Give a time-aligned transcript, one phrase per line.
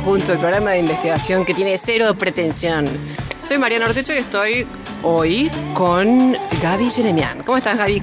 [0.00, 2.86] Todo Junto, el programa de investigación que tiene cero pretensión.
[3.46, 4.66] Soy Mariana Ortecho y estoy
[5.02, 7.42] hoy con Gaby Jeremian.
[7.42, 8.02] ¿Cómo estás, Gaby?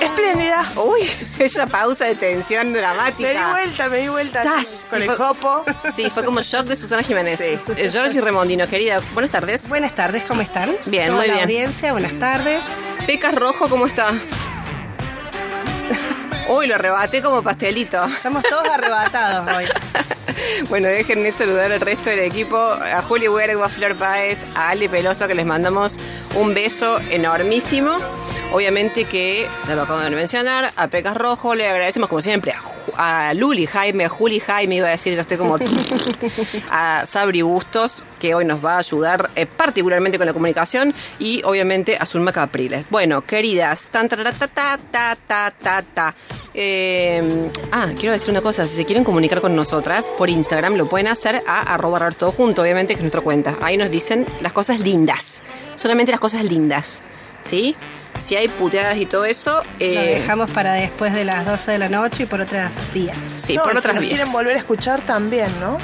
[0.00, 0.66] Espléndida.
[0.76, 3.28] Uy, esa pausa de tensión dramática.
[3.28, 4.42] Me di vuelta, me di vuelta.
[4.42, 5.64] Tas, Con sí, el fue- copo.
[5.94, 7.38] Sí, fue como shock de Susana Jiménez.
[7.38, 7.58] Sí.
[7.76, 9.68] Eh, Georgie Remondino, querida, buenas tardes.
[9.68, 10.74] Buenas tardes, ¿cómo están?
[10.86, 11.44] Bien, Toda muy la bien.
[11.44, 12.62] audiencia, buenas tardes.
[13.06, 14.12] Pecas Rojo, ¿cómo está?
[16.48, 18.02] Uy, lo rebaté como pastelito.
[18.06, 19.66] Estamos todos arrebatados hoy.
[20.68, 24.88] Bueno, déjenme saludar al resto del equipo, a Juli Huergo, a Flor Páez, a Ale
[24.88, 25.96] Peloso, que les mandamos
[26.36, 27.96] un beso enormísimo.
[28.52, 32.60] Obviamente que, ya lo acabo de mencionar, a Pecas Rojo le agradecemos como siempre, a,
[32.98, 35.56] a Luli Jaime, a Juli Jaime, iba a decir, ya estoy como...
[36.70, 41.42] a Sabri Bustos, que hoy nos va a ayudar eh, particularmente con la comunicación, y
[41.44, 42.84] obviamente a Zulma Capriles.
[42.90, 46.14] Bueno, queridas, tan, ta, ta, ta, ta, ta, ta.
[46.54, 50.88] Eh, ah, quiero decir una cosa, si se quieren comunicar con nosotras por Instagram lo
[50.88, 53.56] pueden hacer a arroba todo junto, obviamente que es nuestra cuenta.
[53.60, 55.44] Ahí nos dicen las cosas lindas,
[55.76, 57.02] solamente las cosas lindas,
[57.42, 57.76] ¿sí?
[58.18, 61.78] Si hay puteadas y todo eso, Lo eh, dejamos para después de las 12 de
[61.78, 63.16] la noche y por otras vías.
[63.36, 64.14] sí, No, por si otras nos vías.
[64.16, 65.78] quieren volver a escuchar también, ¿no?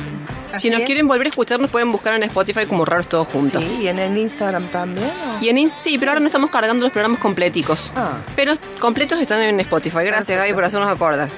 [0.59, 0.87] Si nos es.
[0.87, 3.63] quieren volver a escuchar, nos pueden buscar en Spotify como raros todos juntos.
[3.63, 5.11] Sí, y en el Instagram también.
[5.41, 7.91] Y en Inst- sí, pero ahora no estamos cargando los programas completicos.
[7.97, 8.13] Ah.
[8.37, 9.99] Pero completos están en Spotify.
[10.05, 10.41] Gracias, Perfecto.
[10.43, 11.29] Gaby, por hacernos acordar.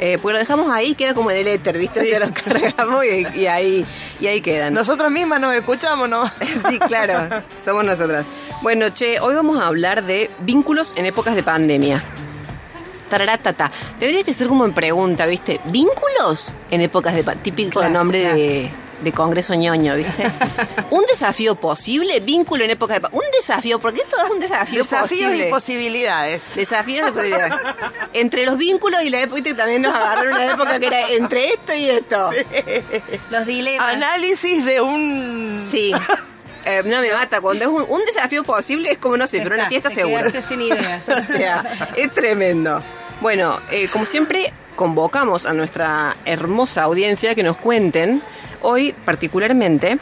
[0.00, 2.00] Eh, pues lo dejamos ahí, queda como en el éter, ¿viste?
[2.04, 2.10] Sí.
[2.10, 3.84] Se lo cargamos y, y ahí,
[4.20, 4.74] y ahí quedan.
[4.74, 6.30] Nosotras mismas nos escuchamos, ¿no?
[6.68, 8.24] Sí, claro, somos nosotras.
[8.62, 12.02] Bueno, che, hoy vamos a hablar de vínculos en épocas de pandemia.
[13.08, 13.70] Tararatata.
[13.98, 15.60] Tendría que ser como en pregunta, ¿viste?
[15.66, 17.22] ¿Vínculos en épocas de?
[17.42, 18.36] Típico Claro, nombre claro.
[18.36, 18.70] de,
[19.02, 20.30] de congreso ñoño, ¿viste?
[20.90, 22.20] ¿Un desafío posible?
[22.20, 23.08] ¿Vínculo en épocas de?
[23.12, 25.48] Un desafío, ¿por qué todo es un desafío Desafíos posible?
[25.48, 26.54] y posibilidades.
[26.54, 27.52] Desafíos de posibilidades.
[28.12, 29.54] Entre los vínculos y la época, ¿viste?
[29.54, 32.30] también nos agarraron una época que era entre esto y esto.
[33.30, 33.94] Los dilemas.
[33.94, 35.66] Análisis de un...
[35.70, 35.92] Sí.
[36.66, 37.40] Eh, no me mata.
[37.40, 40.42] Cuando es un, un desafío posible es como, no sé, pero una Está, siesta quedaste
[40.42, 41.08] sin ideas.
[41.08, 41.64] o sea,
[41.96, 42.82] es tremendo.
[43.20, 48.20] Bueno, eh, como siempre, convocamos a nuestra hermosa audiencia que nos cuenten,
[48.62, 49.98] hoy particularmente,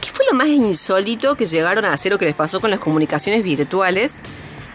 [0.00, 2.78] qué fue lo más insólito que llegaron a hacer o que les pasó con las
[2.78, 4.16] comunicaciones virtuales,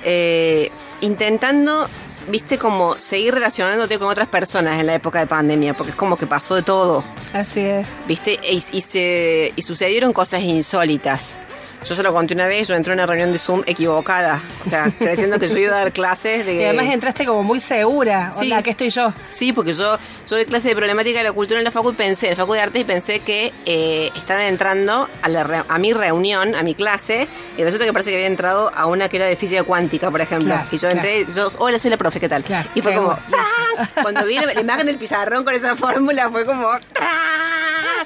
[0.03, 0.71] eh,
[1.01, 1.87] intentando,
[2.27, 6.17] viste, como seguir relacionándote con otras personas en la época de pandemia, porque es como
[6.17, 7.03] que pasó de todo.
[7.33, 7.87] Así es.
[8.07, 8.39] ¿Viste?
[8.49, 11.39] Y, y se, y sucedieron cosas insólitas.
[11.87, 14.41] Yo se lo conté una vez, yo entré a una reunión de Zoom equivocada.
[14.65, 16.55] O sea, creyendo que yo iba a dar clases de...
[16.55, 18.31] Y además entraste como muy segura.
[18.37, 18.47] Sí.
[18.47, 19.13] Hola, aquí estoy yo.
[19.29, 21.93] Sí, porque yo, yo doy clase de problemática de la cultura en la facu y
[21.93, 25.77] pensé, en la facu de artes y pensé que eh, estaban entrando a, la a
[25.77, 29.15] mi reunión, a mi clase, y resulta que parece que había entrado a una que
[29.15, 30.49] era de física cuántica, por ejemplo.
[30.49, 32.43] Claro, y yo entré, yo, hola, soy la profe, ¿qué tal?
[32.43, 33.17] Claro, y fue como.
[34.01, 37.11] Cuando vi la, la imagen del pizarrón con esa fórmula, fue como, ¡tran!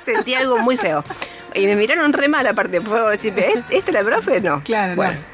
[0.05, 1.03] Sentí algo muy feo.
[1.53, 4.39] Y me miraron re mal aparte, puedo decir, ¿esta es la profe?
[4.41, 4.63] No.
[4.63, 5.13] Claro, bueno.
[5.13, 5.31] no.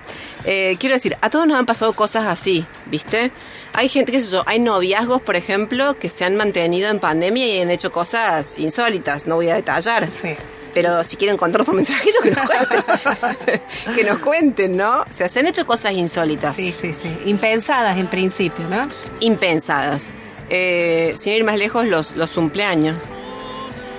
[0.49, 3.31] Eh, quiero decir, a todos nos han pasado cosas así, ¿viste?
[3.73, 7.45] Hay gente, qué sé yo, hay noviazgos, por ejemplo, que se han mantenido en pandemia
[7.45, 10.07] y han hecho cosas insólitas, no voy a detallar.
[10.09, 10.35] Sí.
[10.73, 13.61] Pero si quieren contarnos por mensajito, que nos cuenten.
[13.95, 15.01] que nos cuenten, ¿no?
[15.01, 17.09] O sea, se han hecho cosas insólitas, Sí, sí, sí.
[17.25, 18.87] Impensadas en principio, ¿no?
[19.19, 20.11] impensadas.
[20.49, 22.95] Eh, sin ir más lejos, los, los cumpleaños.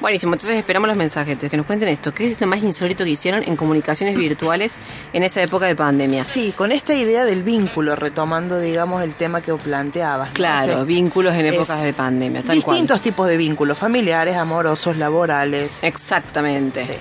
[0.00, 2.12] Buenísimo, entonces esperamos los mensajetes, que nos cuenten esto.
[2.12, 4.76] ¿Qué es lo más insólito que hicieron en comunicaciones virtuales
[5.12, 6.24] en esa época de pandemia?
[6.24, 10.28] Sí, con esta idea del vínculo, retomando, digamos, el tema que planteabas.
[10.28, 10.34] ¿no?
[10.34, 14.98] Claro, O sea, vínculos en épocas de pandemia, tal Distintos tipos de vínculos, familiares, amorosos,
[14.98, 15.82] laborales.
[15.82, 16.84] Exactamente.
[16.84, 16.92] Sí.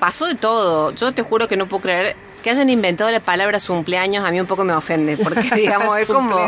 [0.00, 0.92] Pasó de todo.
[0.94, 4.24] Yo te juro que no puedo creer que hayan inventado la palabra cumpleaños.
[4.26, 6.38] A mí un poco me ofende, porque digamos, es como.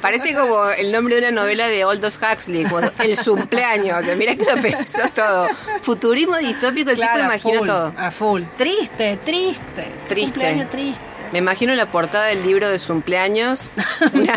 [0.00, 4.04] Parece como el nombre de una novela de Aldous Huxley, como el cumpleaños.
[4.04, 5.48] Sea, mira que lo pensó todo.
[5.82, 7.94] Futurismo distópico, el Claro, tipo imaginó full, todo.
[7.96, 8.42] A full.
[8.56, 9.92] Triste, triste.
[10.08, 10.32] Triste.
[10.32, 11.11] Cumpleaños triste.
[11.32, 13.70] Me imagino la portada del libro de cumpleaños,
[14.12, 14.34] una,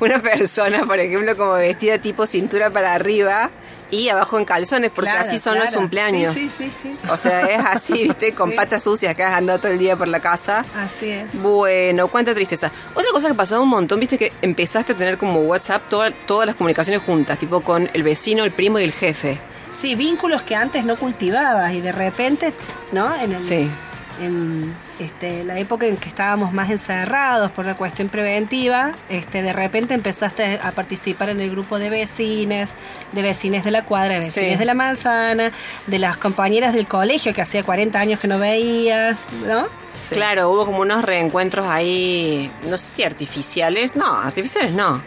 [0.00, 3.50] una persona, por ejemplo, como vestida tipo cintura para arriba
[3.90, 6.34] y abajo en calzones, porque Claro, así son los cumpleaños.
[6.34, 6.98] Sí, sí, sí, sí.
[7.08, 8.56] O sea, es así, viste, con Sí.
[8.56, 10.64] patas sucias que has andado todo el día por la casa.
[10.76, 11.32] Así es.
[11.34, 12.70] Bueno, cuánta tristeza.
[12.94, 16.46] Otra cosa que pasaba un montón, viste que empezaste a tener como WhatsApp toda- todas
[16.46, 19.38] las comunicaciones juntas, tipo con el vecino, el primo y el jefe.
[19.72, 22.52] Sí, vínculos que antes no cultivabas y de repente,
[22.92, 23.14] ¿no?
[23.14, 23.70] En el- Sí.
[24.20, 29.52] En este, la época en que estábamos más encerrados por la cuestión preventiva, este, de
[29.52, 32.70] repente empezaste a participar en el grupo de vecines,
[33.12, 34.58] de vecines de la cuadra, de vecines Sí.
[34.58, 35.52] de la manzana,
[35.86, 39.64] de las compañeras del colegio que hacía 40 años que no veías, ¿no?
[40.02, 40.14] Sí.
[40.14, 45.02] Claro, hubo como unos reencuentros ahí, no sé si artificiales, no, artificiales no,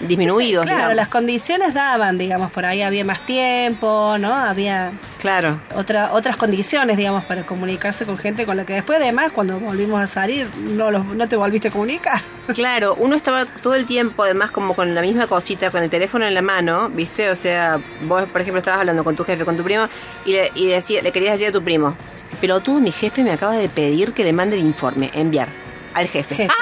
[0.00, 0.96] disminuidos, Claro, digamos.
[0.96, 4.32] las condiciones daban, digamos, por ahí había más tiempo, ¿no?
[4.34, 4.90] Había
[5.20, 5.58] Claro.
[5.74, 10.00] otra, otras condiciones, digamos, para comunicarse con gente con la que después, además, cuando volvimos
[10.00, 12.20] a salir, no, los, no te volviste a comunicar.
[12.54, 16.26] Claro, uno estaba todo el tiempo, además, como con la misma cosita, con el teléfono
[16.26, 17.28] en la mano, ¿viste?
[17.28, 19.86] O sea, vos, por ejemplo, estabas hablando con tu jefe, con tu primo,
[20.24, 21.94] y le, y decía, le querías decir a tu primo,
[22.40, 25.48] pero tú, mi jefe, me acaba de pedir que le mande el informe, enviar
[25.92, 26.36] al jefe.
[26.36, 26.54] Jefe.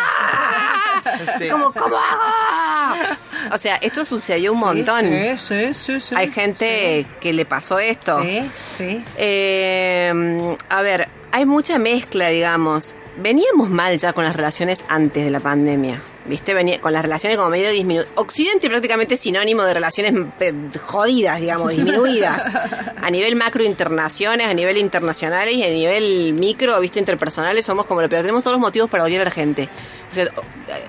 [1.38, 1.48] Sí.
[1.48, 3.16] ¿Cómo, ¿Cómo hago?
[3.52, 5.02] O sea, esto sucedió un montón.
[5.04, 6.14] Sí, sí, sí, sí.
[6.16, 8.22] Hay gente que le pasó esto.
[8.22, 8.40] Sí,
[8.76, 9.04] sí.
[9.16, 12.94] Eh, a ver, hay mucha mezcla, digamos.
[13.18, 16.00] Veníamos mal ya con las relaciones antes de la pandemia.
[16.28, 16.54] ¿Viste?
[16.54, 18.10] Venía con las relaciones como medio disminuidas.
[18.16, 20.52] Occidente prácticamente es sinónimo de relaciones eh,
[20.82, 22.42] jodidas, digamos, disminuidas.
[23.00, 26.98] a nivel macro internaciones, a nivel internacionales y a nivel micro, ¿viste?
[26.98, 28.22] Interpersonales somos como lo peor.
[28.22, 29.68] Tenemos todos los motivos para odiar a la gente.
[30.10, 30.24] O sea,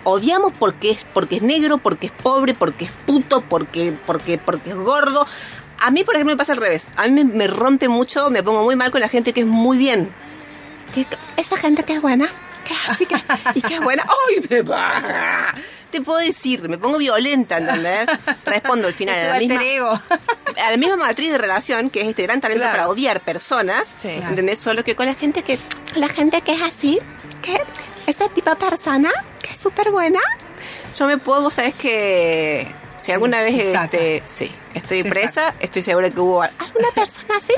[0.06, 4.40] o- odiamos porque es, porque es negro, porque es pobre, porque es puto, porque, porque,
[4.40, 5.28] porque es gordo.
[5.82, 6.94] A mí, por ejemplo, me pasa al revés.
[6.96, 9.46] A mí me, me rompe mucho, me pongo muy mal con la gente que es
[9.48, 10.10] muy bien.
[10.96, 11.06] Que-
[11.40, 12.28] esa gente que es buena,
[12.68, 13.16] que,
[13.56, 15.54] y es buena, ¡ay, me baja!
[15.92, 18.08] Te puedo decir, me pongo violenta, ¿entendés?
[18.46, 19.62] Respondo al final a la, misma,
[20.66, 22.78] a la misma matriz de relación, que es este gran talento Claro.
[22.78, 24.10] para odiar personas, Sí.
[24.10, 24.60] ¿entendés?
[24.60, 25.58] Solo que con la gente que,
[25.96, 27.00] la gente que es así,
[27.42, 27.62] que
[28.06, 30.20] ese tipo de persona, que es súper buena,
[30.98, 36.10] yo me puedo, vos sabés que si alguna vez este, sí, estoy presa, estoy segura
[36.10, 37.54] que hubo alguna persona así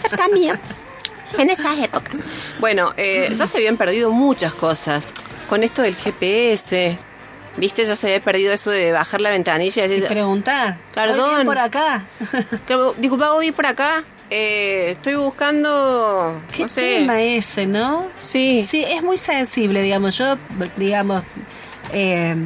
[0.00, 0.58] cerca mía
[1.38, 2.16] en esas épocas.
[2.58, 5.12] Bueno, eh, ya se habían perdido muchas cosas
[5.48, 6.96] con esto del GPS.
[7.56, 7.84] ¿Viste?
[7.84, 10.78] Ya se había perdido eso de bajar la ventanilla y preguntar.
[10.94, 11.18] Perdón.
[11.26, 12.04] "¿Voy bien por acá.
[12.66, 14.04] "Claro, disculpa, voy por acá.
[14.30, 16.98] Eh, estoy buscando, ¿Qué no sé.
[16.98, 18.06] tema ese, no?
[18.16, 18.62] Sí.
[18.66, 20.16] Sí, es muy sensible, digamos.
[20.16, 20.38] Yo,
[20.76, 21.24] digamos,
[21.92, 22.36] eh,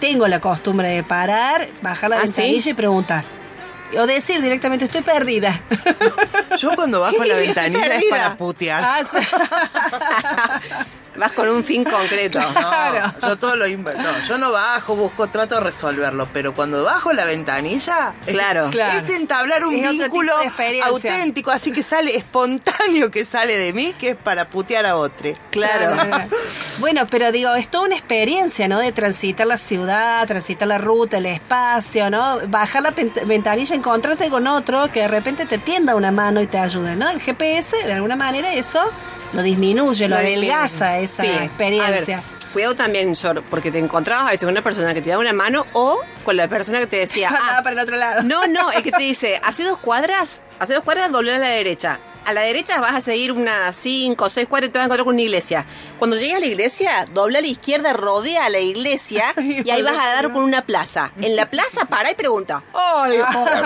[0.00, 2.70] tengo la costumbre de parar, bajar la ¿Ah, ventanilla sí?
[2.70, 3.24] y preguntar.
[3.98, 5.60] O decir directamente, estoy perdida.
[6.58, 8.82] Yo cuando bajo la ventanilla es para putear.
[8.84, 9.18] Ah, sí.
[11.18, 12.38] Vas con un fin concreto.
[12.52, 13.12] Claro.
[13.22, 16.82] No, yo todo lo inv- no, yo no bajo, busco, trato de resolverlo, pero cuando
[16.84, 18.68] bajo la ventanilla, es- Claro.
[18.70, 18.98] Claro.
[18.98, 20.32] es entablar un Es vínculo
[20.84, 25.30] auténtico, así que sale espontáneo que sale de mí, que es para putear a otro.
[25.50, 25.96] Claro.
[26.78, 28.78] Bueno, pero digo, es toda una experiencia, ¿no?
[28.80, 32.38] De transitar la ciudad, transitar la ruta, el espacio, ¿no?
[32.48, 32.92] Bajar la
[33.24, 37.08] ventanilla, encontrarte con otro que de repente te tienda una mano y te ayude, ¿no?
[37.08, 38.82] El GPS, de alguna manera, eso
[39.32, 41.28] lo disminuye, lo, adelgaza esa Sí.
[41.30, 42.18] experiencia.
[42.18, 43.14] A ver, cuidado también,
[43.50, 46.36] porque te encontrabas a veces con una persona que te da una mano o con
[46.36, 48.22] la persona que te decía, ah, para el otro lado.
[48.22, 51.48] no, no, el que te dice, hace dos cuadras, hace dos cuadras, doblar a la
[51.48, 51.98] derecha.
[52.24, 54.86] A la derecha vas a seguir unas cinco o seis cuadras y te vas a
[54.86, 55.64] encontrar con una iglesia.
[55.96, 59.80] Cuando llegues a la iglesia, dobla a la izquierda, rodea a la iglesia y ahí
[59.82, 61.12] vas a dar con una plaza.
[61.20, 63.64] En la plaza para y pregunta, ¡ay, joder!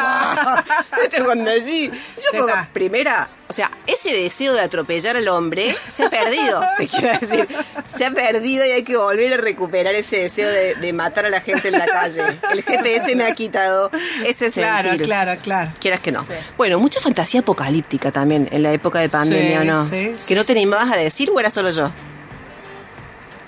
[1.01, 1.25] ¿Viste?
[1.25, 6.63] Cuando yo como primera, o sea, ese deseo de atropellar al hombre se ha perdido,
[6.79, 7.49] te quiero decir.
[7.97, 11.31] Se ha perdido y hay que volver a recuperar ese deseo de, de matar a
[11.31, 12.23] la gente en la calle.
[12.53, 13.91] El GPS me ha quitado
[14.25, 15.07] ese Claro, sentir.
[15.07, 15.71] claro, claro.
[15.81, 16.25] Quieras que no.
[16.57, 19.89] Bueno, mucha fantasía apocalíptica también en la época de pandemia, Sí, ¿no?
[19.89, 21.91] sí, que no te animabas a decir o era solo yo.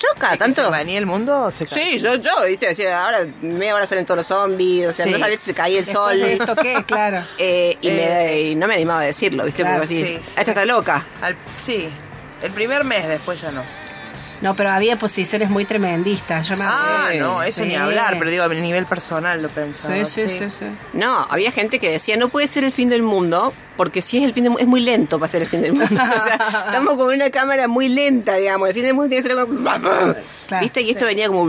[0.03, 0.63] Yo cada tanto.
[0.63, 0.69] ¿Se
[0.99, 1.51] el mundo?
[1.51, 1.67] Se.
[1.67, 5.13] Sí, yo, yo, viste, decía, ahora media hora salen todos los zombies, o sea, Sí.
[5.13, 6.21] no sabías si se caía el Después sol.
[6.21, 6.85] de esto, ¿qué?
[6.87, 7.23] Claro.
[7.39, 9.63] Eh, y, me- y no me animaba a decirlo, ¿viste?
[9.63, 10.35] Claro, Porque así, sí, sí.
[10.39, 11.07] esta está loca.
[11.21, 11.89] Al- sí,
[12.43, 13.63] el primer mes, después ya no.
[14.43, 16.49] No, pero había posiciones muy tremendistas.
[16.49, 17.35] Yo me Ah, acuerdo.
[17.35, 17.69] no, eso Sí.
[17.69, 19.95] ni hablar, pero digo, a nivel personal lo pensaba.
[20.05, 20.65] Sí, sí, sí, sí.
[20.93, 24.25] No, había gente que decía, no puede ser el fin del mundo, porque si es
[24.25, 25.87] el fin del mundo, es muy lento para ser el fin del mundo.
[25.95, 25.97] o
[26.27, 28.69] sea, estamos con una cámara muy lenta, digamos.
[28.69, 29.63] El fin del mundo tiene que ser como...
[29.63, 30.17] Claro,
[30.61, 30.83] ¿Viste?
[30.83, 31.45] Y esto venía como...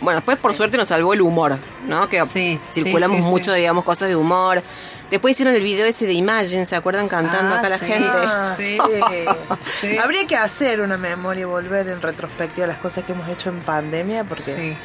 [0.00, 2.08] Bueno, después por suerte nos salvó el humor, ¿no?
[2.08, 3.58] Que Sí, circulamos sí, sí, mucho, sí.
[3.58, 4.62] digamos, cosas de humor.
[5.12, 7.06] Después hicieron el video ese de Imagine, ¿se acuerdan?
[7.06, 7.84] Cantando Ah, acá la sí.
[7.86, 8.08] gente.
[8.14, 8.78] Ah, Sí.
[9.80, 9.98] sí.
[10.02, 13.50] Habría que hacer una memoria y volver en retrospectiva a las cosas que hemos hecho
[13.50, 14.76] en pandemia, porque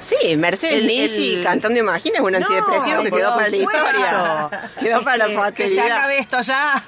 [0.00, 0.16] Sí.
[0.20, 4.50] Sí, Mercedes El- cantando Imagina es un No, antidepresivo que quedó para la historia.
[4.80, 5.36] Quedó para la Es que-
[5.68, 5.98] se posteridad.
[5.98, 6.84] acabe esto ya.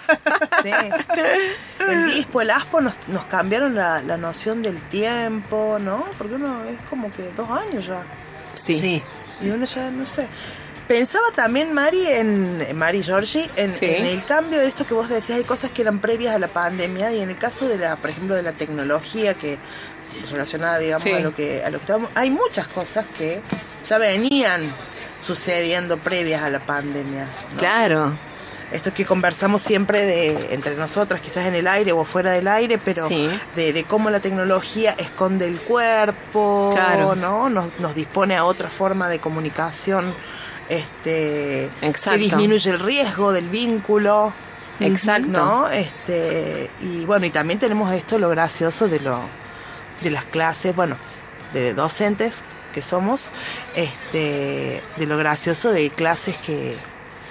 [0.62, 0.70] Sí.
[1.88, 6.04] El dispo, el aspo nos, nos cambiaron la, la noción del tiempo, ¿no?
[6.18, 8.02] Porque uno es como que dos años ya.
[8.54, 8.74] Sí.
[8.74, 9.02] Sí.
[9.42, 10.26] Y uno ya, no sé.
[10.88, 13.86] Pensaba también, Mari, en Mari Giorgi, en, Sí.
[13.86, 16.46] en el cambio de esto que vos decías, hay cosas que eran previas a la
[16.48, 19.58] pandemia y en el caso de la, por ejemplo, de la tecnología que
[20.30, 21.10] relacionada, digamos, Sí.
[21.12, 23.40] a lo que a lo que estábamos, hay muchas cosas que
[23.84, 24.72] ya venían
[25.20, 27.24] sucediendo previas a la pandemia.
[27.52, 27.58] ¿no?
[27.58, 28.18] Claro.
[28.72, 32.78] Esto que conversamos siempre de entre nosotras, quizás en el aire o fuera del aire,
[32.78, 33.28] pero Sí.
[33.56, 37.14] de, de cómo la tecnología esconde el cuerpo, Claro.
[37.14, 37.48] ¿no?
[37.48, 40.12] Nos, nos dispone a otra forma de comunicación,
[40.68, 42.18] este, Exacto.
[42.18, 44.32] que disminuye el riesgo del vínculo.
[44.80, 45.28] Exacto.
[45.30, 45.68] ¿no?
[45.70, 49.20] Este, y bueno, y también tenemos esto lo gracioso de lo
[50.02, 50.96] de las clases, bueno,
[51.54, 52.42] de docentes
[52.74, 53.30] que somos,
[53.74, 56.76] este, de lo gracioso de clases que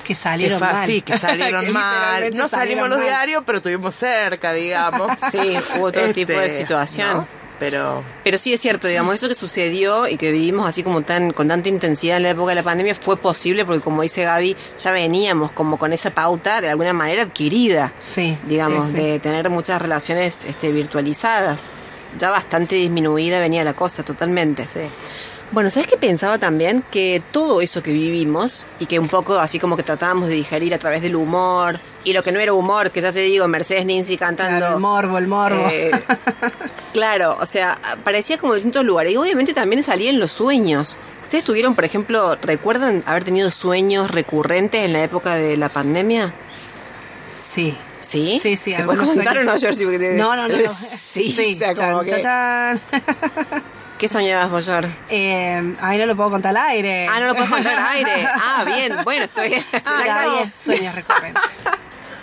[0.03, 0.87] Que salieron mal.
[0.87, 2.23] Sí, que salieron Que mal.
[2.33, 3.07] No salimos salieron los mal.
[3.07, 5.11] diarios, pero estuvimos cerca, digamos.
[5.31, 7.17] Sí, hubo todo tipo de Este, situación.
[7.17, 7.27] ¿no?
[7.59, 11.31] Pero Pero sí es cierto, digamos, eso que sucedió y que vivimos así como tan
[11.31, 14.55] con tanta intensidad en la época de la pandemia fue posible porque como dice Gaby,
[14.79, 18.37] ya veníamos como con esa pauta de alguna manera adquirida, Sí.
[18.45, 18.97] digamos, sí, sí.
[18.97, 21.69] de tener muchas relaciones este, virtualizadas.
[22.17, 24.63] Ya bastante disminuida venía la cosa totalmente.
[24.63, 24.81] sí.
[25.51, 26.83] Bueno, ¿sabes qué pensaba también?
[26.91, 30.73] Que todo eso que vivimos y que un poco así como que tratábamos de digerir
[30.73, 33.85] a través del humor y lo que no era humor, que ya te digo, Mercedes
[33.85, 34.57] Ninzi cantando...
[34.57, 35.67] Claro, el morbo, el morbo.
[35.71, 35.91] Eh,
[36.93, 39.13] claro, o sea, parecía como distintos lugares.
[39.13, 40.97] Y obviamente también salía en los sueños.
[41.23, 46.33] ¿Ustedes tuvieron, por ejemplo, recuerdan haber tenido sueños recurrentes en la época de la pandemia?
[47.35, 47.75] Sí.
[48.01, 48.39] ¿Sí?
[48.41, 48.73] Sí, sí.
[48.75, 49.53] ¿Se puede contar o no?
[49.53, 50.57] Porque- No, no, no.
[50.57, 50.71] no.
[50.73, 53.63] Sí, o sea, como que- chan, chan.
[53.97, 54.89] ¿Qué soñabas George?
[55.09, 57.07] Eh, ay, no lo puedo contar al aire.
[57.09, 58.27] Ah, no lo puedes contar al aire.
[58.35, 59.63] Ah, bien, bueno, estoy bien.
[59.83, 61.41] Todavía sueños recurrentes.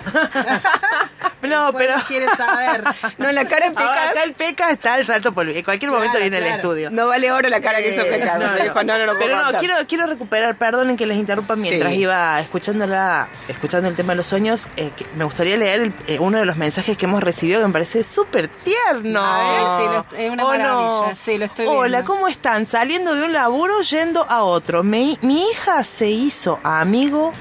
[1.43, 1.95] No, pero.
[2.07, 2.85] Quiere saber.
[3.19, 5.91] No, la cara de Ahora, Peca acá el peca está al salto por En cualquier
[5.91, 6.89] momento Claro, viene el estudio.
[6.93, 8.39] no vale oro la cara que hizo Peca.
[8.39, 8.63] no, no.
[8.63, 9.61] dijo, no, no lo puedo Pero no, contar.
[9.61, 11.99] quiero, quiero recuperar, perdonen que les interrumpa mientras Sí.
[11.99, 16.19] iba escuchándola, escuchando el tema de los sueños, eh, que me gustaría leer el- eh,
[16.21, 19.21] uno de los mensajes que hemos recibido que me parece súper tierno.
[19.23, 21.17] Ah, sí, lo- es una ¿O maravilla.
[21.17, 22.15] Sí, lo estoy Hola, viendo.
[22.15, 22.67] ¿cómo están?
[22.67, 24.85] Saliendo de un laburo, yendo a otro.
[24.85, 27.33] Mi, mi hija se hizo amigo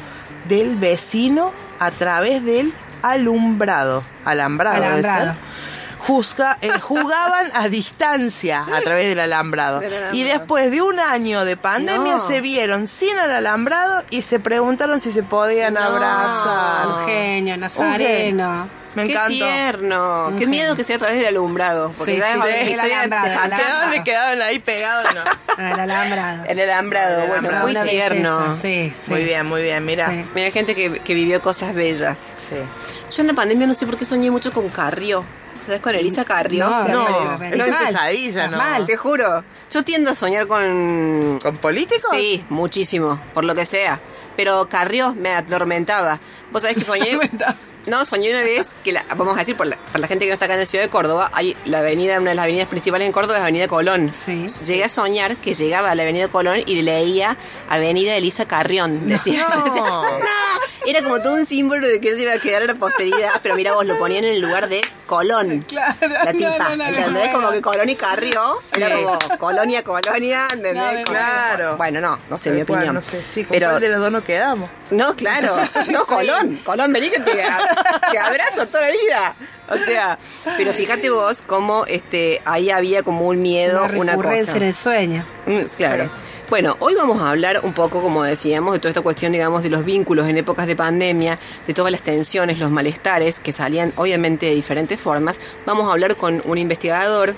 [0.52, 4.04] del vecino a través del alumbrado.
[4.26, 4.76] Alambrado.
[4.76, 5.26] debe Alambrado.
[5.34, 5.36] ser.
[6.08, 9.80] juzga- eh, jugaban a distancia a través del alambrado.
[9.80, 10.16] Del alambrado.
[10.18, 12.28] Y después de un año de pandemia No.
[12.28, 15.80] se vieron sin el alambrado y se preguntaron si se podían No.
[15.82, 16.88] abrazar.
[17.00, 18.68] Un genio, Nazareno.
[18.96, 19.30] Me Qué encantó.
[19.30, 20.34] tierno.
[20.38, 21.92] Qué miedo que sea a través del alumbrado.
[21.98, 23.66] Porque Sí, ya sí, es sí, el alambrado, de el fantasma.
[23.74, 25.16] ¿De dónde quedaban ahí pegados?
[25.16, 25.22] No.
[25.72, 26.44] El alambrado.
[26.46, 27.64] El alambrado, El bueno, alambrado.
[27.64, 28.40] muy Una tierno.
[28.40, 29.12] belleza, Sí, sí.
[29.12, 30.10] Muy bien, muy bien, mira.
[30.10, 30.26] Sí.
[30.34, 32.18] Mira, gente que, que vivió cosas bellas.
[32.50, 32.56] Sí.
[33.16, 35.24] Yo en la pandemia no sé por qué soñé mucho con Carrió.
[35.62, 35.80] ¿Sabes?
[35.82, 36.68] Con Elisa Carrió.
[36.68, 37.86] No, No, pero- es mal.
[37.88, 38.58] pesadilla, ¿no?
[38.58, 38.86] mal.
[38.88, 39.44] Te juro.
[39.70, 41.38] Yo tiendo a soñar con...
[41.44, 42.10] ¿Con políticos?
[42.12, 44.00] Sí, muchísimo, por lo que sea.
[44.36, 46.20] Pero Carrió me atormentaba.
[46.52, 47.20] Vos sabés que soñé...
[47.88, 50.30] No, soñé una vez que, la- vamos a decir, por la, por la gente que
[50.30, 52.68] no está acá en la ciudad de Córdoba, hay la avenida, una de las avenidas
[52.68, 54.12] principales en Córdoba es Avenida Colón.
[54.14, 54.46] Sí.
[54.66, 57.38] Llegué a soñar que llegaba a la Avenida Colón y leía
[57.70, 59.08] Avenida Elisa Carrión.
[59.08, 59.56] Decía, No.
[59.56, 60.04] yo decía, "No".
[60.86, 63.56] Era como todo un símbolo de que se iba a quedar en la posteridad, pero
[63.56, 65.64] mira vos, lo ponían en el lugar de Colón.
[65.68, 67.28] Claro, La tipa, no, no, no, ¿entendés?
[67.28, 67.34] no.
[67.34, 68.94] Como que Colón y Carrió, era Sí.
[69.04, 71.06] como Colonia, Colonia, ¿entendés?
[71.08, 71.78] Claro.
[71.78, 72.96] Bueno, no, no sé, Tal mi cual, opinión.
[72.96, 74.70] No sé, sí, ¿con pero, cuál de los dos nos quedamos?
[74.90, 75.56] no, claro.
[75.92, 76.60] No, Colón.
[76.64, 77.32] Colón, vení que te,
[78.12, 79.36] te abrazo toda la vida.
[79.70, 80.18] O sea,
[80.58, 84.58] pero fíjate vos cómo este, ahí había como un miedo, Una una, cosa.
[84.58, 85.26] en el sueño.
[85.46, 86.10] Mm, claro.
[86.52, 89.70] Bueno, hoy vamos a hablar un poco, como decíamos, de toda esta cuestión, digamos, de
[89.70, 94.48] los vínculos en épocas de pandemia, de todas las tensiones, los malestares que salían obviamente
[94.48, 95.40] de diferentes formas.
[95.66, 97.36] Vamos a hablar con un investigador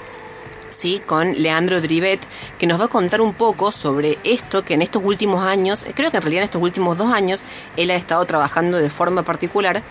[0.75, 0.99] ¿sí?
[1.05, 2.21] con Leandro Drivet,
[2.57, 6.09] que nos va a contar un poco sobre esto que en estos últimos años, creo
[6.09, 7.43] que en realidad en estos últimos dos años,
[7.77, 9.83] él ha estado trabajando de forma particular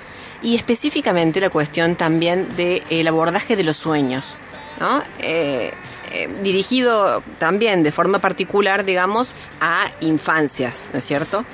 [0.43, 4.37] y específicamente la cuestión también del abordaje de los sueños,
[4.81, 5.01] ¿no?
[5.21, 5.73] Eh,
[6.13, 11.45] eh, dirigido también de forma particular, digamos, a infancias, ¿no es cierto?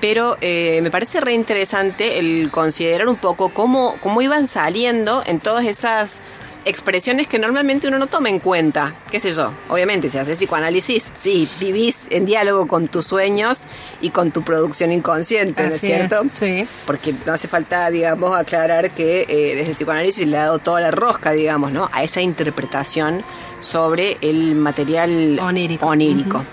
[0.00, 5.38] Pero eh, me parece re interesante el considerar un poco cómo, cómo iban saliendo en
[5.38, 6.20] todas esas
[6.64, 8.94] expresiones que normalmente uno no toma en cuenta.
[9.10, 9.52] ¿Qué sé yo?
[9.68, 13.60] Obviamente, si haces psicoanálisis, sí, vivís en diálogo con tus sueños
[14.00, 16.22] y con tu producción inconsciente, ¿no es Así cierto?
[16.22, 16.66] es, sí.
[16.86, 20.80] Porque no hace falta, digamos, aclarar que eh, desde el psicoanálisis le ha dado toda
[20.80, 21.88] la rosca, digamos, ¿no?
[21.92, 23.24] A esa interpretación
[23.62, 26.44] sobre el material Onírico.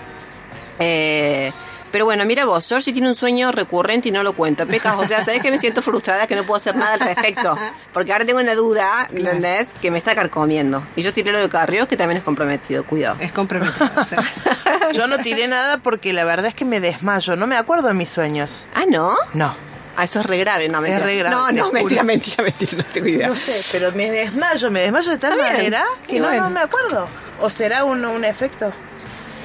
[0.78, 1.52] Eh,
[1.92, 4.64] pero bueno, mira vos, Georgie tiene un sueño recurrente y no lo cuenta.
[4.64, 7.56] Pecas, o sea, ¿sabes que me siento frustrada que no puedo hacer nada al respecto?
[7.92, 9.66] Porque ahora tengo una duda, ¿entendés?
[9.82, 10.82] Que me está carcomiendo.
[10.94, 13.16] Y yo tiré lo de Carrió, que también es comprometido, cuidado.
[13.18, 13.90] Es comprometido.
[13.96, 14.22] o sea.
[14.92, 17.36] Yo no tiré nada porque la verdad es que me desmayo.
[17.36, 18.66] No me acuerdo de mis sueños.
[18.74, 19.14] Ah, ¿no?
[19.34, 19.69] No.
[20.00, 21.04] Ah, eso es re grave, no, mentira.
[21.04, 23.28] re grave, No, no, mentira, mentira, mentira, no tengo idea.
[23.28, 24.70] No sé, pero me desmayo.
[24.70, 25.56] Me desmayo de tal Está bien.
[25.56, 26.42] manera que no, bueno.
[26.44, 27.06] no me acuerdo.
[27.40, 28.72] ¿O será un, un efecto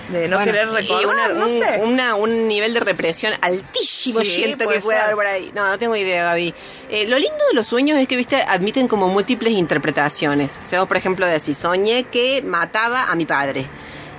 [0.10, 1.06] de no Bueno, querer recordar?
[1.08, 1.82] una- no un, sé.
[1.84, 5.52] una- un nivel de represión altísimo Sí, siento que puede haber por ahí.
[5.56, 6.54] No, no tengo idea, Gaby.
[6.90, 10.62] Eh, lo lindo de los sueños es que, viste, admiten como múltiples interpretaciones.
[10.64, 13.66] O sea, vos, por ejemplo, decís, soñé que mataba a mi padre.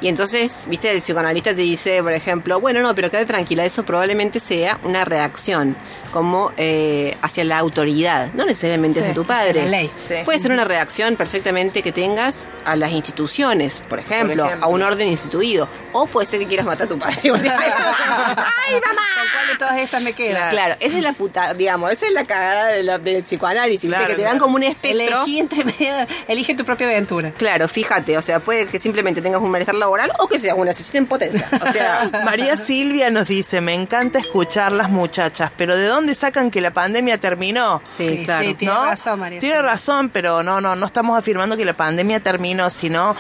[0.01, 3.85] Y entonces, viste, el psicoanalista te dice, por ejemplo, bueno, no, pero quédate tranquila, eso
[3.85, 5.75] probablemente sea una reacción
[6.13, 9.63] como eh, hacia la autoridad, no necesariamente Sí, hacia tu hacia padre.
[9.65, 9.91] la ley.
[9.97, 10.15] Sí.
[10.25, 14.65] Puede ser una reacción perfectamente que tengas a las instituciones, por ejemplo, ejemplo.
[14.67, 15.69] a un orden instituido.
[15.93, 17.31] O puede ser que quieras matar a tu padre.
[17.31, 19.03] O sea, ¡Ay, mamá!
[19.15, 20.51] ¿Con cuál de todas estas me queda?
[20.51, 24.15] Claro, esa es la puta, digamos, esa es la cagada de la- del psicoanálisis, que
[24.15, 24.91] te dan como un espectro.
[24.91, 25.95] Elegí entre medio,
[26.29, 27.33] elige tu propia aventura.
[27.33, 30.73] Claro, fíjate, o sea, puede que simplemente tengas un malestar laboral o que seas una
[30.73, 31.49] asesina en potencia.
[31.67, 36.51] O sea, María Silvia nos dice, me encanta escuchar las muchachas, pero ¿de dónde sacan
[36.51, 37.81] que la pandemia terminó?
[37.89, 38.45] sí, Sí, claro.
[38.47, 38.85] sí, tiene ¿No?
[38.85, 39.71] razón, María Tiene Silvia.
[39.73, 43.15] razón, pero no, no, no estamos afirmando que la pandemia terminó, sino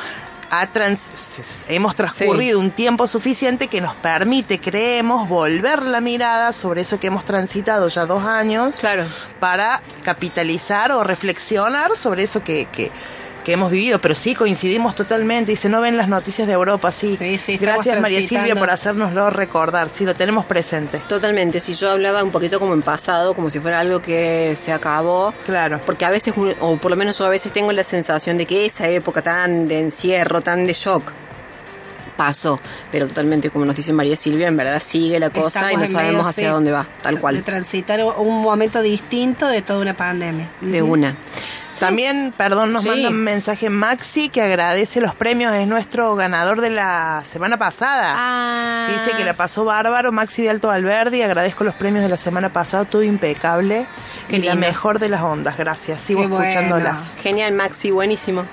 [0.48, 1.10] ha trans-
[1.68, 7.08] hemos transcurrido un tiempo suficiente que nos permite, creemos, volver la mirada sobre eso que
[7.08, 9.04] hemos transitado ya dos años Claro.
[9.40, 12.92] para capitalizar o reflexionar sobre eso que, que,
[13.46, 14.00] que hemos vivido.
[14.00, 15.52] Pero sí, coincidimos totalmente.
[15.52, 17.16] Dice, no ven las noticias de Europa, sí.
[17.18, 18.28] Sí, sí, estamos Gracias María.
[18.28, 21.00] Silvia por hacérnoslo recordar, sí, lo tenemos presente.
[21.08, 24.72] Totalmente, si yo hablaba un poquito como en pasado, como si fuera algo que se
[24.72, 25.32] acabó.
[25.46, 25.80] Claro.
[25.86, 28.46] Porque a veces, uno- o por lo menos yo a veces tengo la sensación de
[28.46, 31.12] que esa época tan de encierro, tan de shock,
[32.16, 32.58] pasó.
[32.90, 35.98] Pero totalmente, como nos dice María Silvia, en verdad sigue la cosa Estamos y no
[36.00, 37.42] sabemos medio, hacia sí, dónde va, tal De cual.
[37.44, 40.48] transitar un momento distinto de toda una pandemia.
[40.62, 41.14] De una.
[41.78, 42.88] También, perdón, nos Sí.
[42.88, 48.14] manda un mensaje Maxi que agradece los premios, es nuestro ganador de la semana pasada.
[48.16, 48.88] Ah.
[48.92, 52.52] Dice que la pasó bárbaro, Maxi de Alto Alberdi, agradezco los premios de la semana
[52.52, 53.86] pasada, todo impecable.
[54.28, 56.00] Qué y la mejor de las ondas, gracias.
[56.00, 56.44] Sigo Qué bueno.
[56.44, 57.14] escuchándolas.
[57.22, 58.44] Genial, Maxi, buenísimo.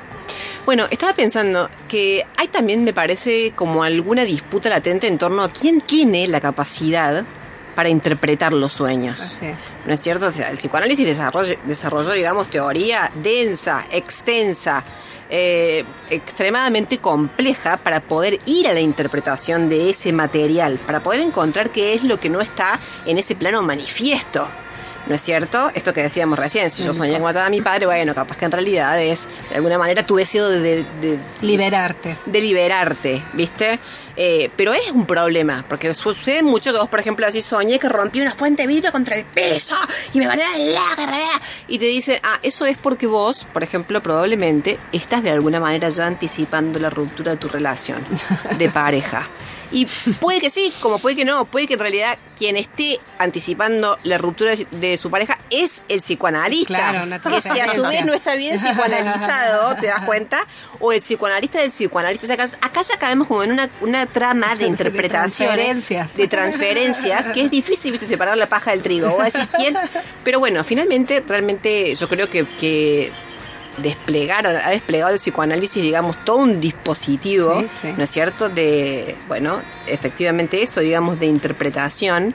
[0.66, 5.50] Bueno, estaba pensando que hay también, me parece, como alguna disputa latente en torno a
[5.52, 7.26] quién tiene la capacidad
[7.76, 9.20] para interpretar los sueños.
[9.22, 9.56] Así es.
[9.86, 10.28] ¿No es cierto?
[10.28, 14.84] O sea, el psicoanálisis desarrolló, desarrolló, digamos, teoría densa, extensa,
[15.30, 21.70] eh, extremadamente compleja para poder ir a la interpretación de ese material, para poder encontrar
[21.72, 24.48] qué es lo que no está en ese plano manifiesto.
[25.06, 25.70] ¿No es cierto?
[25.76, 28.46] Esto que decíamos recién, si yo soñé que mataba a mi padre, bueno, capaz que
[28.46, 32.16] en realidad es, de alguna manera, tu deseo de, de- de Liberarte.
[32.26, 33.80] de liberarte, ¿viste?
[34.16, 37.90] Eh, pero es un problema, porque sucede mucho que vos, por ejemplo, así soñé que
[37.90, 39.76] rompí una fuente de vidrio contra el peso
[40.14, 41.42] y me van a la carrera.
[41.68, 45.90] Y te dicen, ah, eso es porque vos, por ejemplo, probablemente estás de alguna manera
[45.90, 48.06] ya anticipando la ruptura de tu relación
[48.58, 49.28] de pareja.
[49.74, 49.88] Y
[50.20, 54.18] puede que sí, como puede que no, puede que en realidad quien esté anticipando la
[54.18, 56.68] ruptura de, de su pareja es el psicoanalista.
[56.68, 60.46] Claro, una que si a su vez no está bien psicoanalizado, ¿te das cuenta?
[60.80, 62.26] O el psicoanalista del psicoanalista.
[62.26, 65.50] O sea, acá, acá ya caemos como en una, una trama de interpretación.
[65.50, 66.16] transferencias.
[66.16, 69.14] De transferencias, que es difícil, viste, separar la paja del trigo.
[69.16, 69.76] O decir quién.
[70.24, 73.12] Pero bueno, finalmente, realmente yo creo que, que
[73.78, 77.94] desplegaron, ha desplegado el psicoanálisis, digamos, todo un dispositivo, Sí, sí.
[77.98, 78.50] ¿no es cierto?
[78.50, 82.34] De, bueno, efectivamente eso, digamos, de interpretación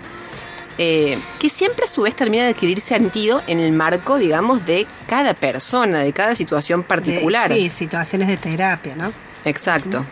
[0.80, 4.86] eh, que siempre a su vez termina de adquirir sentido en el marco, digamos, de
[5.08, 7.48] cada persona, de cada situación particular.
[7.48, 9.12] De- sí, situaciones de terapia, ¿no?
[9.44, 10.04] Exacto.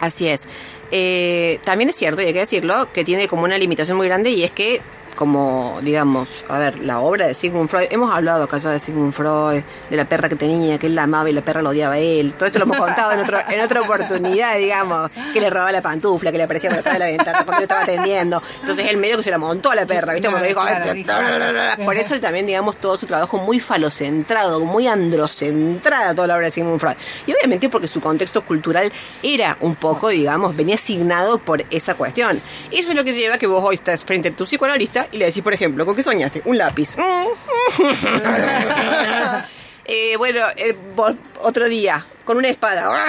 [0.00, 0.42] Así es.
[0.90, 4.30] Eh, también es cierto, y hay que decirlo, que tiene como una limitación muy grande
[4.30, 4.80] y es que,
[5.14, 9.12] como, digamos, a ver, la obra de Sigmund Freud, hemos hablado acá ya de Sigmund
[9.12, 11.94] Freud, de la perra que tenía, que él la amaba y la perra lo odiaba
[11.94, 12.34] a él.
[12.34, 15.82] Todo esto lo hemos contado en, otro, en otra oportunidad, digamos, que le robaba la
[15.82, 18.42] pantufla, que le aparecía por atrás de la ventana cuando lo estaba atendiendo.
[18.60, 20.28] Entonces él medio que se la montó a la perra, ¿viste?
[20.28, 24.60] Cuando dijo, Claro, "Ay, dijo, por eso él también, digamos, todo su trabajo muy falocentrado,
[24.60, 26.94] muy androcentrada toda la obra de Sigmund Freud.
[27.26, 32.40] Y obviamente porque su contexto cultural era un poco, digamos, venía asignado por esa cuestión.
[32.70, 35.18] Eso es lo que lleva a que vos hoy estás frente a tu psicoanalista y
[35.18, 36.42] le decís, por ejemplo, ¿con qué soñaste?
[36.44, 36.96] Un lápiz.
[39.84, 40.76] Eh, bueno, eh,
[41.40, 42.88] otro día, con una espada.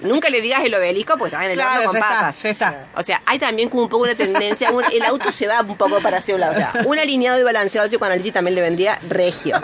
[0.00, 2.42] Nunca le digas el obelisco porque estás en el Claro, horno con ya está, papas.
[2.42, 2.84] ya está.
[2.96, 5.76] O sea, hay también como un poco una tendencia, un- el auto se va un
[5.76, 6.52] poco para hacia un lado.
[6.52, 9.60] O sea, un alineado y balanceado al psicoanálisis también le vendría regio.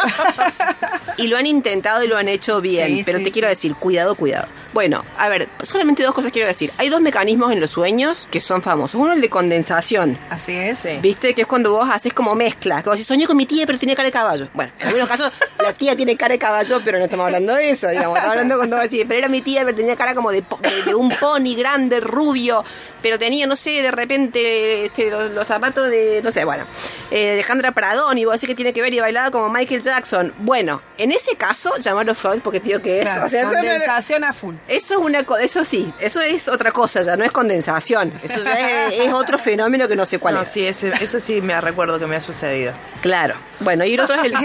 [1.16, 3.32] Y lo han intentado y lo han hecho bien, Sí, pero sí, te sí.
[3.32, 4.46] quiero decir, cuidado, cuidado.
[4.72, 6.70] Bueno, a ver, solamente dos cosas quiero decir.
[6.76, 9.00] Hay dos mecanismos en los sueños que son famosos.
[9.00, 10.16] Uno el de condensación.
[10.30, 10.80] Así es.
[11.00, 11.34] ¿Viste?
[11.34, 12.82] Que es cuando vos haces como mezcla.
[12.82, 14.48] Como si soñé con mi tía, pero tenía cara de caballo.
[14.52, 17.88] Bueno, en algunos casos la tía tiene cara de caballo, pero no estamos hablando eso,
[17.88, 18.16] digamos.
[18.16, 20.58] Estamos hablando cuando vos decís, pero era mi tía, pero tenía cara como de, po-
[20.62, 22.64] de- de un pony grande, rubio,
[23.02, 26.64] pero tenía, no sé, de repente este, los, los zapatos de, no sé, bueno,
[27.10, 29.82] eh, de Alejandra Pradón, y vos decís que tiene que ver y bailaba como Michael
[29.82, 30.32] Jackson.
[30.38, 33.04] Bueno, en ese caso, llamarlo Freud porque te digo que es.
[33.04, 34.54] Claro, o sea, condensación a full.
[34.68, 38.12] eso es una co- eso sí, eso es otra cosa ya, no es condensación.
[38.22, 40.48] Eso ya es, es otro fenómeno que no sé cuál No, es.
[40.48, 42.72] sí, ese- eso sí me recuerdo que me ha sucedido.
[43.02, 43.34] Claro.
[43.60, 44.34] Bueno, y el otro es el.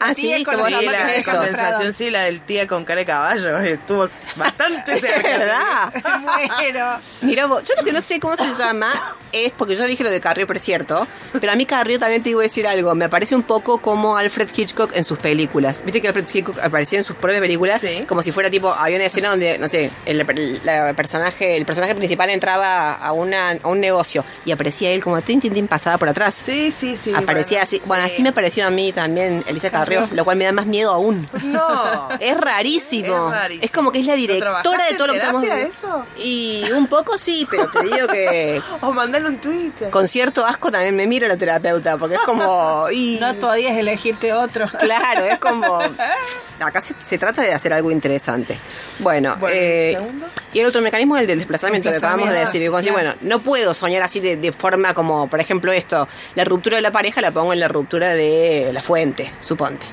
[0.00, 1.30] Ah, tía sí, con como la Sí, mamá la- que la es esto.
[1.32, 3.58] condensación, sí, la del tía con cara de caballo.
[3.58, 5.28] Estuvo bastante Es cerca.
[5.38, 5.92] verdad.
[6.58, 7.00] Bueno.
[7.22, 8.92] Mira vos, yo lo que no sé cómo se llama
[9.32, 11.06] es porque yo dije lo de Carrillo, pero es cierto.
[11.40, 12.94] Pero a mí Carrillo también te digo decir algo.
[12.94, 15.82] Me parece un poco como Alfred Hitchcock en sus películas.
[15.84, 18.04] Viste que Alfred Hitchcock aparecía en sus propias películas Sí.
[18.08, 18.72] como si fuera tipo.
[18.72, 20.18] Había una escena donde, no sé, el,
[20.64, 25.20] la personaje, el personaje principal entraba a, una, a un negocio y aparecía él como
[25.22, 26.34] tin, tin, tin, pasada por atrás.
[26.34, 27.12] Sí, sí, sí.
[27.14, 27.82] Aparecía bueno, así.
[27.84, 28.12] Bueno, sí.
[28.12, 31.26] así me pareció a mí también Elisa Carrió, lo cual me da más miedo aún.
[31.44, 32.08] No.
[32.30, 33.28] Es rarísimo.
[33.28, 33.64] Es rarísimo.
[33.64, 36.06] Es como que es la ¿Lo directora de todo lo que estamos eso?
[36.18, 39.90] Y un poco sí, pero te digo que O mandale un Twitter.
[39.90, 42.86] con cierto asco también me miro a la terapeuta, porque es como.
[42.90, 44.66] y- No podías elegirte otro.
[44.78, 45.78] Claro, es como.
[46.60, 48.58] Acá se, se trata de hacer algo interesante.
[48.98, 50.26] Bueno, Bueno, ¿y eh, el segundo?
[50.52, 52.68] y el otro mecanismo es el del desplazamiento, que acabamos de decir.
[52.68, 52.92] Claro.
[52.92, 56.82] bueno, no puedo soñar así de, de forma como, por ejemplo, esto: la ruptura de
[56.82, 59.86] la pareja la pongo en la ruptura de la fuente, suponte.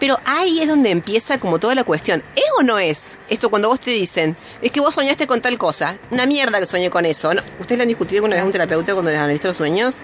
[0.00, 2.24] Pero ahí es donde empieza como toda la cuestión.
[2.34, 3.18] ¿Es o no es?
[3.28, 5.96] Esto cuando vos te dicen, es que vos soñaste con tal cosa.
[6.10, 7.32] Una mierda que soñé con eso.
[7.34, 7.42] ¿no?
[7.60, 9.96] ¿Ustedes lo han discutido alguna vez un terapeuta cuando les analiza los sueños?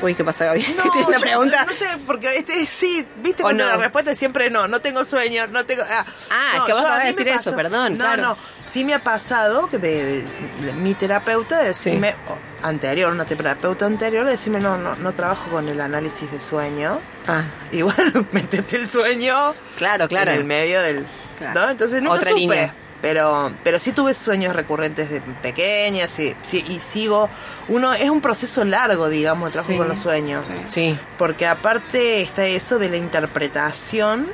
[0.00, 0.62] Uy, ¿qué pasa, Gaby?
[0.76, 1.64] No, ¿Tienes una pregunta?
[1.64, 3.70] No sé, porque este sí, viste ¿O cuando no?
[3.70, 5.82] la respuesta es siempre no, no tengo sueños, no tengo.
[5.88, 8.22] Ah, Ah, no, que vos yo- a me decir eso, perdón, No, claro.
[8.22, 8.36] no,
[8.70, 10.24] sí me ha pasado que de, de-
[10.64, 12.14] de mi terapeuta decirme,
[12.62, 16.98] anterior, una terapeuta anterior, decirme no, no, no trabajo con el análisis de sueño.
[17.26, 20.30] Ah, Y bueno, metete el sueño claro, claro.
[20.32, 21.06] en el medio del.
[21.38, 21.60] Claro.
[21.60, 21.70] ¿no?
[21.70, 22.40] Entonces nunca Otra supe.
[22.40, 22.74] línea.
[23.00, 27.30] Pero, pero sí tuve sueños recurrentes de pequeña, sí, sí, y sigo.
[27.68, 30.44] Uno es un proceso largo, digamos, el trabajo Sí, con los sueños.
[30.66, 34.26] Sí, Porque aparte está eso de la interpretación,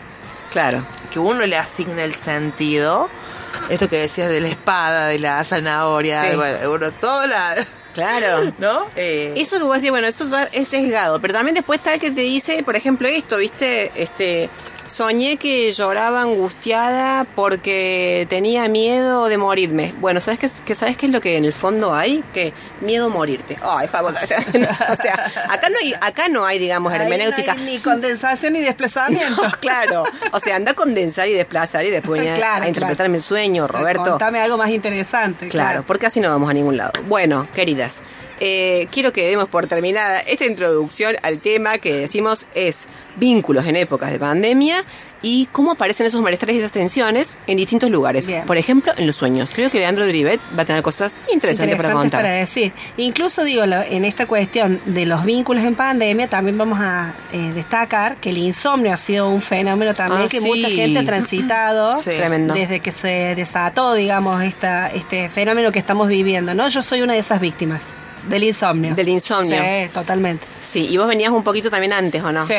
[0.50, 0.82] claro.
[1.12, 3.10] que uno le asigna el sentido.
[3.68, 6.36] Esto que decías de la espada, de la zanahoria, Sí.
[6.36, 7.54] de- bueno, todo la,
[7.94, 8.52] Claro.
[8.58, 8.86] ¿No?
[8.96, 12.10] Eh, Eso que vos decís, bueno, eso es sesgado, pero también después está el que
[12.10, 13.92] te dice, por ejemplo, esto, ¿viste?
[13.94, 14.50] Este,
[14.86, 19.94] soñé que lloraba angustiada porque tenía miedo de morirme.
[20.00, 22.22] Bueno, ¿sabes qué, que ¿sabes qué es lo que en el fondo hay?
[22.32, 23.56] Que miedo a morirte.
[23.62, 24.12] Ay, favor.
[24.90, 25.14] o sea,
[25.48, 27.52] acá no hay, acá no hay, digamos, Ahí no hermenéutica.
[27.52, 29.42] hay ni condensación ni desplazamiento.
[29.42, 30.04] No, claro.
[30.32, 33.22] O sea, anda a condensar y desplazar y después venir a- Claro, a interpretarme el
[33.22, 34.02] sueño, Roberto.
[34.04, 35.48] Contame algo más interesante.
[35.48, 36.92] Claro, porque así no vamos a ningún lado.
[37.08, 38.02] Bueno, queridas,
[38.40, 42.78] eh, quiero que demos por terminada esta introducción al tema que decimos es
[43.16, 44.84] vínculos en épocas de pandemia
[45.22, 48.26] y cómo aparecen esos malestares y esas tensiones en distintos lugares.
[48.26, 48.44] Bien.
[48.44, 49.50] Por ejemplo, en los sueños.
[49.54, 52.22] Creo que Leandro Drivet va a tener cosas interesantes, para contar.
[52.22, 52.72] para decir.
[52.98, 58.16] Incluso digo, en esta cuestión de los vínculos en pandemia, también vamos a eh, destacar
[58.16, 60.46] que el insomnio ha sido un fenómeno también Ah, que sí.
[60.46, 62.10] mucha gente ha transitado Sí.
[62.52, 66.52] Desde que se desató, digamos, esta, este fenómeno que estamos viviendo.
[66.54, 66.68] ¿no?
[66.68, 67.86] Yo soy una de esas víctimas
[68.28, 68.94] del insomnio.
[68.94, 69.58] Del insomnio.
[69.62, 70.46] Sí, totalmente.
[70.60, 72.44] Sí, y vos venías un poquito también antes, ¿o no?
[72.46, 72.54] Sí,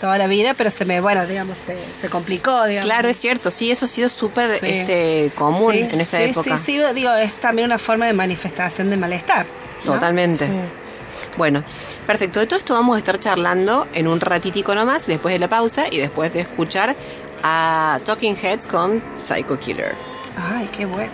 [0.00, 2.86] toda la vida, pero se me, bueno, digamos, se, se complicó, digamos.
[2.86, 4.66] Claro, es cierto, sí, eso ha sido súper Sí.
[4.66, 6.58] este, común Sí, en esta sí, época.
[6.58, 9.46] Sí, sí, digo, es también una forma de manifestación de malestar.
[9.84, 9.92] ¿no?
[9.94, 10.48] Totalmente.
[11.36, 11.62] Bueno,
[12.06, 12.40] perfecto.
[12.40, 15.84] De todo esto vamos a estar charlando en un ratitico nomás, después de la pausa
[15.90, 16.96] y después de escuchar
[17.42, 19.94] a Talking Heads con Psycho Killer.
[20.38, 21.12] Ay, qué bueno.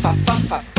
[0.00, 0.69] Fa fa fa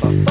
[0.00, 0.27] Fa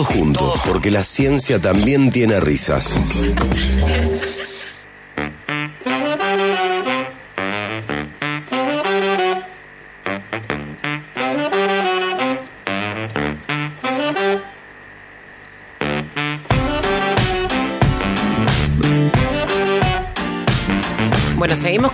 [0.00, 2.98] todo junto, porque la ciencia también tiene risas.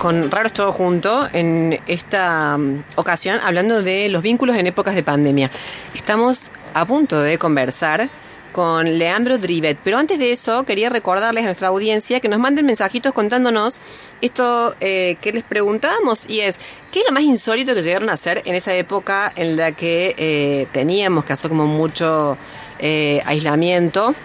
[0.07, 5.03] Con Raros Todo Junto en esta mm, ocasión hablando de los vínculos en épocas de
[5.03, 5.51] pandemia.
[5.93, 8.09] Estamos a punto de conversar
[8.53, 12.65] con Leandro Drivet, pero antes de eso quería recordarles a nuestra audiencia que nos manden
[12.65, 13.81] mensajitos contándonos
[14.21, 16.57] esto eh, que les preguntábamos y es,
[16.89, 20.15] ¿qué es lo más insólito que llegaron a hacer en esa época en la que
[20.17, 22.37] eh, teníamos que hacer como mucho
[22.79, 24.15] eh, aislamiento?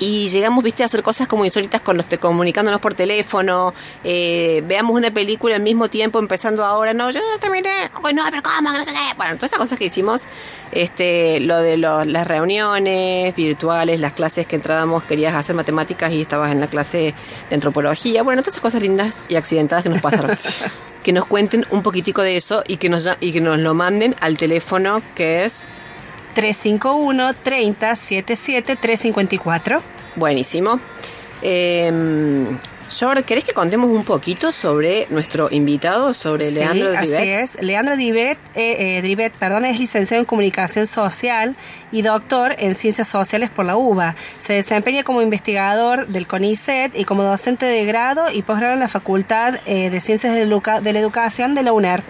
[0.00, 3.74] Y llegamos, viste, a hacer cosas como insólitas con los te- comunicándonos por teléfono.
[4.02, 6.94] eh, veamos una película al mismo tiempo, empezando ahora.
[6.94, 7.68] No, yo no terminé.
[8.02, 8.72] Ay, no, pero ¿cómo?
[8.72, 9.14] Que no sé qué.
[9.18, 10.22] Bueno, todas esas cosas que hicimos.
[10.72, 16.22] Este, lo de los- las reuniones virtuales, las clases que entrábamos, querías hacer matemáticas y
[16.22, 17.14] estabas en la clase
[17.50, 18.22] de antropología.
[18.22, 20.30] Bueno, todas esas cosas lindas y accidentadas que nos pasaron.
[21.02, 23.74] que nos cuenten un poquitico de eso y que nos, ya- y que nos lo
[23.74, 25.66] manden al teléfono que es
[26.34, 29.82] 351 30 77 354.
[30.16, 30.80] Buenísimo.
[31.42, 31.90] Eh,
[32.98, 37.40] Jor, ¿querés que contemos un poquito sobre nuestro invitado, sobre Sí, Leandro así Drivet?
[37.44, 37.62] es.
[37.62, 41.54] Leandro Drivet, eh, eh, Drivet, perdón, es licenciado en Comunicación Social
[41.92, 44.16] y doctor en Ciencias Sociales por la UBA.
[44.40, 48.88] Se desempeña como investigador del CONICET y como docente de grado y posgrado en la
[48.88, 52.02] Facultad eh, de Ciencias de, de la Educación de la UNER.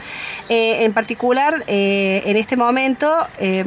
[0.49, 3.15] Eh, en particular, eh, en este momento,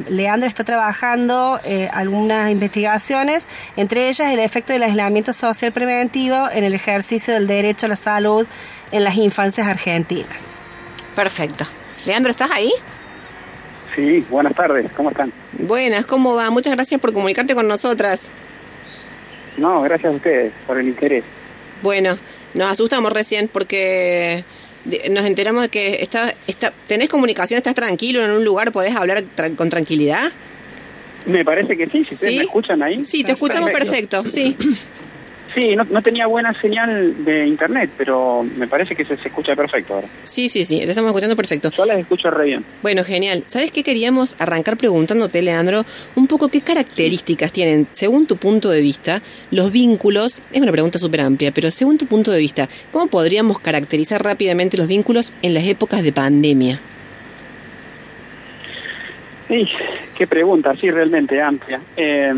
[0.10, 1.60] Leandro está trabajando
[1.92, 3.46] algunas investigaciones,
[3.78, 7.96] entre ellas el efecto del aislamiento social preventivo en el ejercicio del derecho a la
[7.96, 8.46] salud
[8.92, 10.52] en las infancias argentinas.
[11.16, 11.66] Perfecto.
[12.06, 12.72] Leandro, ¿estás ahí?
[13.96, 15.32] Sí, buenas tardes, ¿cómo están?
[15.54, 16.50] Buenas, ¿cómo va?
[16.50, 18.32] Muchas gracias por comunicarte con nosotras.
[19.58, 21.24] No, gracias a ustedes por el interés.
[21.84, 22.18] Bueno,
[22.56, 24.44] nos asustamos recién porque
[25.12, 29.24] nos enteramos de que está, está, tenés comunicación, estás tranquilo en un lugar, podés hablar
[29.36, 30.32] tra- con tranquilidad.
[31.28, 32.38] Me parece que sí, si ustedes ¿Sí?
[32.40, 33.06] me escuchan ahí.
[33.06, 34.58] Sí, te escuchamos perfecto, sí.
[35.56, 39.56] Sí, no, no tenía buena señal de internet, pero me parece que se, se escucha
[39.56, 40.08] perfecto ahora.
[40.24, 41.70] Sí, sí, sí, te estamos escuchando perfecto.
[41.70, 42.66] Yo las escucho re bien.
[42.82, 43.44] Bueno, genial.
[43.46, 45.86] ¿Sabes qué queríamos arrancar preguntándote, Leandro?
[46.16, 50.42] Un poco qué características tienen, según tu punto de vista, los vínculos.
[50.52, 54.78] Es una pregunta súper amplia, pero según tu punto de vista, ¿cómo podríamos caracterizar rápidamente
[54.78, 56.80] los vínculos en las épocas de pandemia?
[59.48, 59.68] Sí,
[60.18, 61.80] qué pregunta, sí, realmente amplia.
[61.96, 62.34] Eh,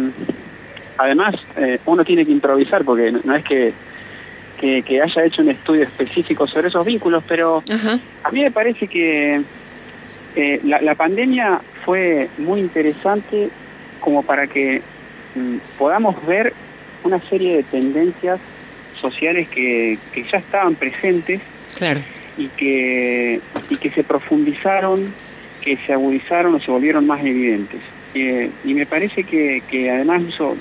[0.98, 3.74] además, eh, uno tiene que improvisar porque no, no es que,
[4.60, 8.00] que, que haya hecho un estudio específico sobre esos vínculos, pero Ajá.
[8.24, 9.42] A mí me parece que
[10.36, 13.50] eh, la, la pandemia fue muy interesante
[14.00, 14.82] como para que
[15.36, 16.54] mm, podamos ver
[17.04, 18.40] una serie de tendencias
[19.00, 21.42] sociales que, que ya estaban presentes
[21.78, 22.00] Claro.
[22.38, 25.14] y que, y que se profundizaron,
[25.62, 27.82] que se agudizaron o se volvieron más evidentes.
[28.14, 30.56] Eh, y me parece que, que además eso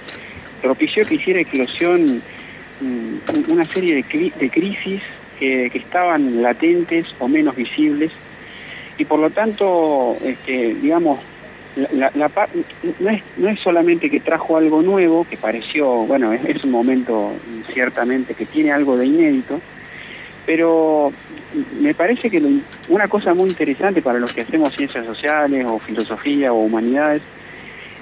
[0.64, 2.22] propició que hiciera eclosión
[2.80, 5.02] mm, una serie de, cri- de crisis
[5.38, 8.10] que, estaban latentes o menos visibles.
[8.96, 11.18] Y por lo tanto, este, digamos,
[11.92, 17.32] no, es, no es solamente que trajo algo nuevo, que pareció, bueno, es, un momento
[17.70, 19.60] ciertamente que tiene algo de inédito,
[20.46, 21.12] pero
[21.78, 22.40] me parece que
[22.88, 27.22] una cosa muy interesante para los que hacemos ciencias sociales o filosofía o humanidades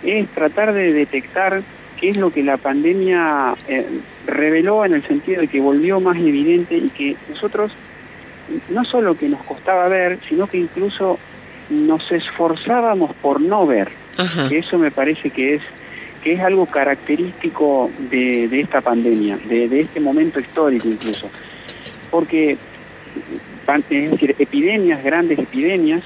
[0.05, 1.62] es tratar de detectar
[2.01, 3.87] qué es lo que la pandemia eh,
[4.27, 7.73] reveló en el sentido de que volvió más evidente y que nosotros
[8.69, 11.19] no solo que nos costaba ver, sino que incluso
[11.71, 13.88] nos esforzábamos por no ver.
[14.19, 14.49] Ajá.
[14.49, 15.63] Que Eso me parece que es
[16.23, 21.29] que es algo característico de, de esta pandemia, de, de este momento histórico incluso.
[22.13, 22.57] Porque,
[23.90, 26.03] es decir, epidemias, grandes epidemias,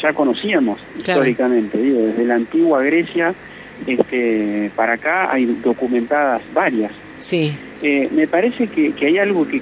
[0.00, 1.20] ya conocíamos Claro.
[1.22, 3.34] históricamente, digo, desde la antigua Grecia
[3.86, 6.92] este, para acá hay documentadas varias.
[7.18, 7.56] Sí.
[7.82, 9.60] Eh, me parece que, que hay algo que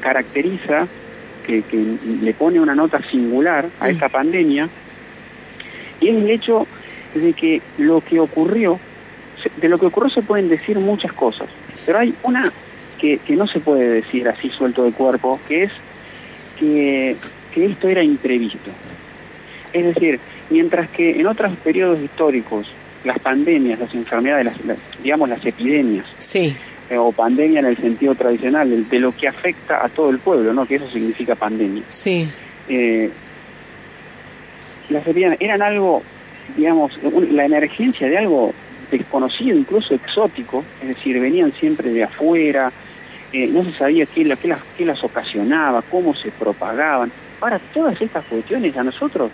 [0.00, 0.86] caracteriza,
[1.46, 3.90] que, que le pone una nota singular a Mm.
[3.90, 4.68] esta pandemia,
[6.00, 6.66] y es el hecho
[7.14, 8.78] de que lo que ocurrió,
[9.56, 11.48] de lo que ocurrió se pueden decir muchas cosas,
[11.86, 12.50] pero hay una
[12.98, 15.72] que, que no se puede decir así suelto de cuerpo, que es
[16.58, 17.16] que,
[17.52, 18.70] que esto era imprevisto.
[19.72, 22.68] Es decir, mientras que en otros periodos históricos
[23.04, 26.54] las pandemias, las enfermedades, las- las- digamos las epidemias, Sí.
[26.90, 30.18] eh, o pandemia en el sentido tradicional, de, de lo que afecta a todo el
[30.18, 30.64] pueblo, ¿no?
[30.66, 31.82] Que eso significa pandemia.
[31.88, 32.28] Sí.
[32.68, 33.10] Eh,
[34.90, 36.02] las epidemias eran algo
[36.56, 38.52] digamos, un- la emergencia de algo
[38.90, 42.70] desconocido, incluso exótico, es decir, venían siempre de afuera,
[43.32, 44.38] eh, no se sabía qué las,
[44.76, 47.10] qué las ocasionaba, cómo se propagaban.
[47.40, 49.30] Ahora, todas estas cuestiones a nosotros,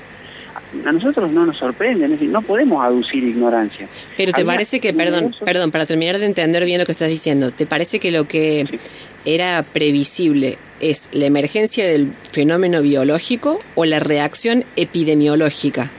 [0.84, 3.88] a nosotros no nos sorprenden, es decir, no podemos aducir ignorancia.
[4.16, 7.08] Pero te Había parece que, perdón, perdón, para terminar de entender bien lo que estás
[7.08, 8.78] diciendo, ¿te parece que lo que Sí.
[9.24, 15.90] era previsible es la emergencia del fenómeno biológico o la reacción epidemiológica?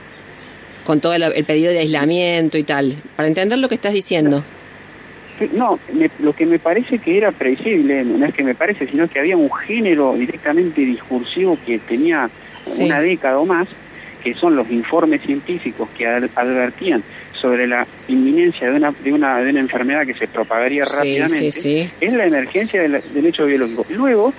[0.84, 2.96] Con todo el, el pedido de aislamiento y tal.
[3.16, 4.42] Para entender lo que estás diciendo.
[5.52, 9.08] No, me- lo que me parece que era previsible, no es que me parece, sino
[9.08, 12.28] que había un género directamente discursivo que tenía
[12.64, 12.84] Sí.
[12.84, 13.68] una década o más,
[14.22, 17.02] que son los informes científicos que ad- advertían
[17.32, 21.50] sobre la inminencia de una, de una, de una enfermedad que se propagaría Sí, rápidamente,
[21.50, 21.90] sí, sí.
[22.00, 23.84] es la emergencia del, del hecho biológico.
[23.90, 24.32] Luego,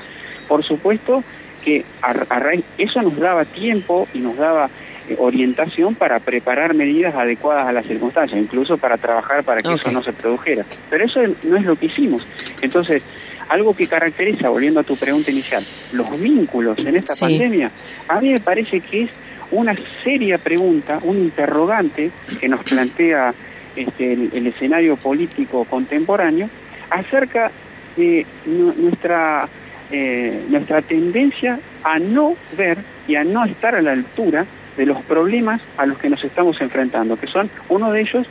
[0.47, 1.23] por supuesto,
[1.63, 4.69] que a, a raíz, eso nos daba tiempo y nos daba
[5.09, 9.91] eh, orientación para preparar medidas adecuadas a las circunstancias, incluso para trabajar para que eso
[9.91, 10.63] no se produjera.
[10.89, 12.25] Pero eso no es lo que hicimos.
[12.61, 13.03] Entonces,
[13.49, 17.71] algo que caracteriza, volviendo a tu pregunta inicial, los vínculos en esta pandemia,
[18.07, 19.09] a mí me parece que es
[19.51, 23.33] una seria pregunta, un interrogante que nos plantea
[23.75, 26.49] este, el, escenario político contemporáneo
[26.89, 27.51] acerca
[27.95, 29.47] de nu- nuestra,
[29.91, 32.77] eh, nuestra tendencia a no ver
[33.07, 34.45] y a no estar a la altura
[34.77, 38.27] de los problemas a los que nos estamos enfrentando, que son uno de ellos,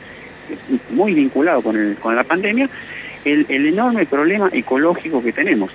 [0.89, 2.67] muy vinculado con, con la pandemia,
[3.23, 5.71] el enorme problema ecológico que tenemos.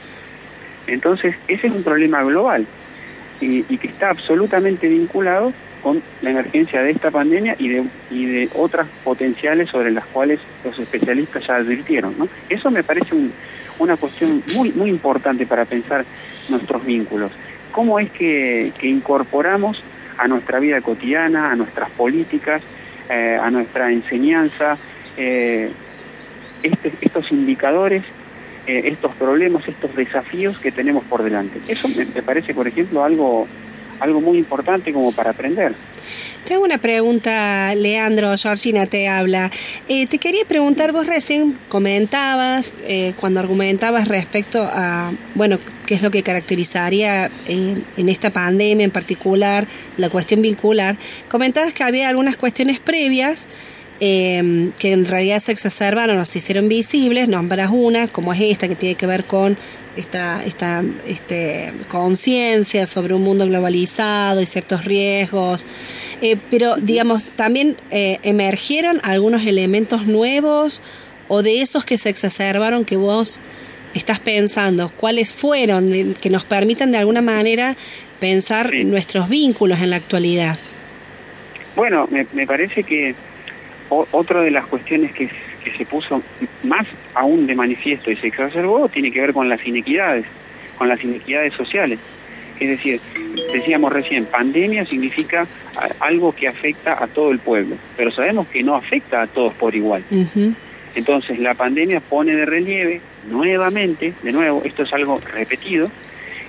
[0.87, 2.67] Entonces, ese es un problema global
[3.41, 8.49] y, que está absolutamente vinculado con la emergencia de esta pandemia y de, y de
[8.55, 12.15] otras potenciales sobre las cuales los especialistas ya advirtieron.
[12.49, 13.33] Eso me parece un-
[13.79, 16.05] una cuestión muy, muy importante para pensar
[16.49, 17.31] nuestros vínculos.
[17.73, 19.83] ¿Cómo es que, que incorporamos
[20.19, 22.63] a nuestra vida cotidiana, a nuestras políticas,
[23.11, 24.79] eh, a nuestra enseñanza,
[25.19, 25.71] eh,
[26.63, 28.03] este- estos indicadores,
[28.67, 31.61] eh, estos problemas, estos desafíos que tenemos por delante.
[31.69, 33.47] Eso me, parece, por ejemplo, algo,
[34.01, 35.73] algo muy importante como para aprender.
[36.45, 39.51] Tengo una pregunta, Leandro, Georgina te habla.
[39.89, 46.03] Eh, te quería preguntar, vos recién comentabas, eh, cuando argumentabas respecto a, bueno, qué es
[46.03, 50.97] lo que caracterizaría en esta pandemia en particular, la cuestión vincular,
[51.29, 53.49] comentabas que había algunas cuestiones previas
[54.01, 58.69] eh, que en realidad se exacerbaron o se hicieron visibles, nombras una, como es esta,
[58.69, 59.57] que tiene que ver con
[59.97, 65.67] esta, esta este, conciencia sobre un mundo globalizado y ciertos riesgos.
[66.21, 70.83] Eh, pero, digamos, también eh, emergieron algunos elementos nuevos
[71.29, 73.41] o de esos que se exacerbaron que vos
[73.95, 77.75] estás pensando, cuáles fueron que nos permitan de alguna manera
[78.21, 80.59] pensar nuestros vínculos en la actualidad.
[81.75, 83.15] Bueno, me, me parece que
[83.89, 85.29] o- otra de las cuestiones que,
[85.65, 86.23] que se puso
[86.65, 90.25] más aún de manifiesto y se exacerbó tiene que ver con las inequidades,
[90.79, 91.99] con las inequidades sociales.
[92.59, 93.01] Es decir,
[93.53, 95.47] decíamos recién, pandemia significa
[96.01, 99.75] algo que afecta a todo el pueblo, pero sabemos que no afecta a todos por
[99.75, 100.03] igual.
[100.95, 105.87] Entonces la pandemia pone de relieve nuevamente, de nuevo, esto es algo repetido,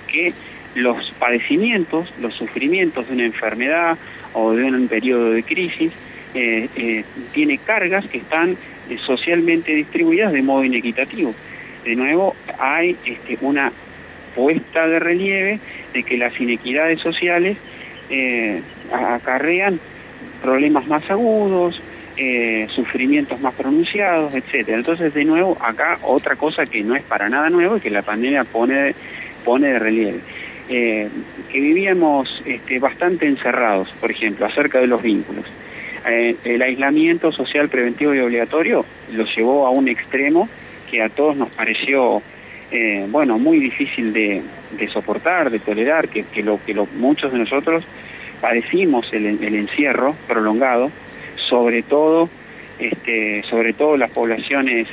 [0.06, 0.32] que
[0.74, 3.98] los padecimientos, los sufrimientos de una enfermedad
[4.32, 5.92] o de un periodo de crisis,
[6.34, 8.50] eh, eh, tiene cargas que están
[8.90, 11.34] eh, socialmente distribuidas de modo inequitativo.
[11.84, 13.72] De nuevo, hay este, una
[14.34, 15.58] puesta de relieve
[15.94, 17.56] de que las inequidades sociales
[18.90, 19.78] acarrean
[20.42, 21.80] problemas más agudos,
[22.68, 24.78] sufrimientos más pronunciados, etcétera.
[24.78, 28.02] Entonces, de nuevo, acá otra cosa que no es para nada nuevo y que la
[28.02, 28.94] pandemia pone,
[29.44, 30.20] pone de relieve.
[30.68, 31.10] Que
[31.52, 35.44] vivíamos este, bastante encerrados, por ejemplo, acerca de los vínculos.
[36.08, 40.48] Eh, el aislamiento social preventivo y obligatorio lo llevó a un extremo
[40.90, 42.22] que a todos nos pareció
[42.70, 44.42] eh, bueno muy difícil de,
[44.90, 47.84] soportar, de tolerar, que, lo que muchos de nosotros
[48.40, 50.90] padecimos el, encierro prolongado,
[51.36, 52.30] sobre todo
[52.78, 54.86] este, sobre todo las poblaciones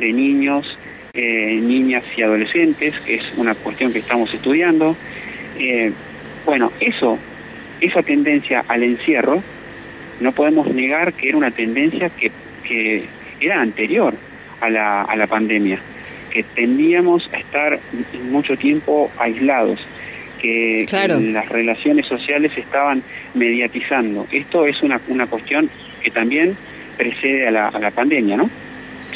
[0.00, 0.76] de niños,
[1.14, 4.96] eh, niñas y adolescentes, que es una cuestión que estamos estudiando.
[6.44, 7.18] Bueno, eso,
[7.80, 9.42] esa tendencia al encierro,
[10.20, 12.30] no podemos negar que era una tendencia que,
[12.64, 13.04] que
[13.40, 14.14] era anterior
[14.60, 15.78] a la, a la pandemia,
[16.30, 17.78] que tendíamos a estar
[18.30, 19.78] mucho tiempo aislados,
[20.40, 21.18] que, Claro.
[21.18, 23.02] que las relaciones sociales se estaban
[23.34, 24.26] mediatizando.
[24.32, 25.70] Esto es una, una cuestión
[26.02, 26.56] que también
[26.96, 28.50] precede a la, a la pandemia, ¿no?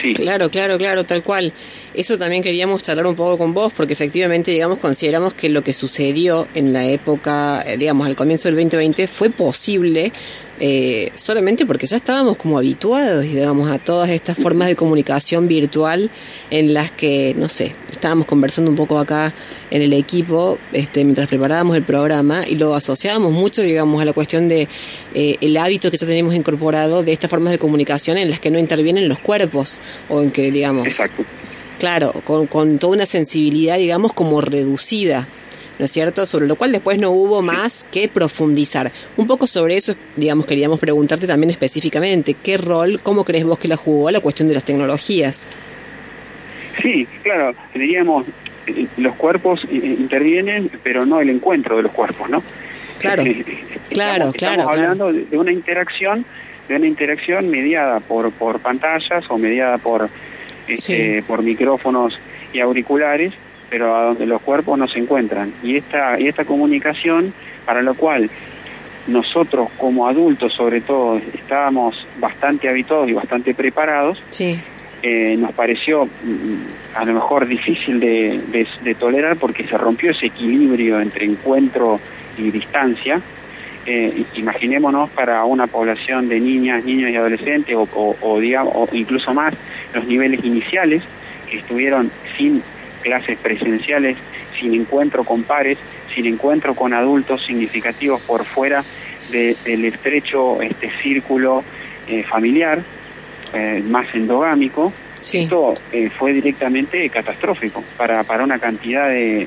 [0.00, 0.14] Sí.
[0.14, 1.52] Claro, claro, claro, tal cual.
[1.92, 5.74] Eso también queríamos charlar un poco con vos, porque efectivamente, digamos, consideramos que lo que
[5.74, 10.10] sucedió en la época, eh, digamos, al comienzo del 2020 fue posible
[10.62, 16.10] eh, solamente porque ya estábamos como habituados, digamos, a todas estas formas de comunicación virtual
[16.50, 19.32] en las que, no sé, estábamos conversando un poco acá
[19.70, 24.12] en el equipo este, mientras preparábamos el programa y lo asociábamos mucho, digamos, a la
[24.12, 24.68] cuestión de
[25.14, 28.50] eh, el hábito que ya tenemos incorporado de estas formas de comunicación en las que
[28.50, 29.78] no intervienen los cuerpos
[30.10, 31.24] o en que, digamos, Exacto.
[31.78, 35.26] Claro, con, con toda una sensibilidad, digamos, como reducida,
[35.80, 36.24] ¿no es cierto?
[36.26, 38.92] Sobre lo cual después no hubo más que profundizar.
[39.16, 43.66] Un poco sobre eso, digamos, queríamos preguntarte también específicamente, ¿qué rol, cómo crees vos que
[43.66, 45.48] la jugó la cuestión de las tecnologías?
[46.82, 48.26] Sí, claro, diríamos,
[48.66, 52.42] eh, los cuerpos eh, intervienen, pero no el encuentro de los cuerpos, ¿no?
[52.98, 54.68] Claro, Estamos- claro, claro, Estamos claro.
[54.70, 56.24] hablando de de una interacción,
[56.68, 60.08] de una interacción mediada por, por pantallas o mediada por,
[60.68, 61.22] este, Sí.
[61.26, 62.18] por micrófonos
[62.52, 63.32] y auriculares,
[63.70, 65.52] pero a donde los cuerpos no se encuentran.
[65.62, 67.32] Y esta, y esta comunicación,
[67.64, 68.28] para lo cual
[69.06, 74.58] nosotros como adultos sobre todo estábamos bastante habituados y bastante preparados, Sí,
[75.02, 80.10] eh, nos pareció mm, a lo mejor difícil de, de- de tolerar porque se rompió
[80.10, 82.00] ese equilibrio entre encuentro
[82.36, 83.20] y distancia.
[83.86, 88.88] Eh, imaginémonos para una población de niñas, niños y adolescentes o, o- o digamos, o
[88.92, 89.54] incluso más
[89.94, 91.02] los niveles iniciales
[91.50, 92.62] que estuvieron sin
[93.00, 94.16] clases presenciales,
[94.58, 95.78] sin encuentro con pares,
[96.14, 98.84] sin encuentro con adultos significativos por fuera
[99.30, 101.62] de- del estrecho este círculo
[102.08, 102.80] eh, familiar
[103.52, 109.46] eh, más endogámico, sí, esto eh, fue directamente catastrófico para, para una cantidad de,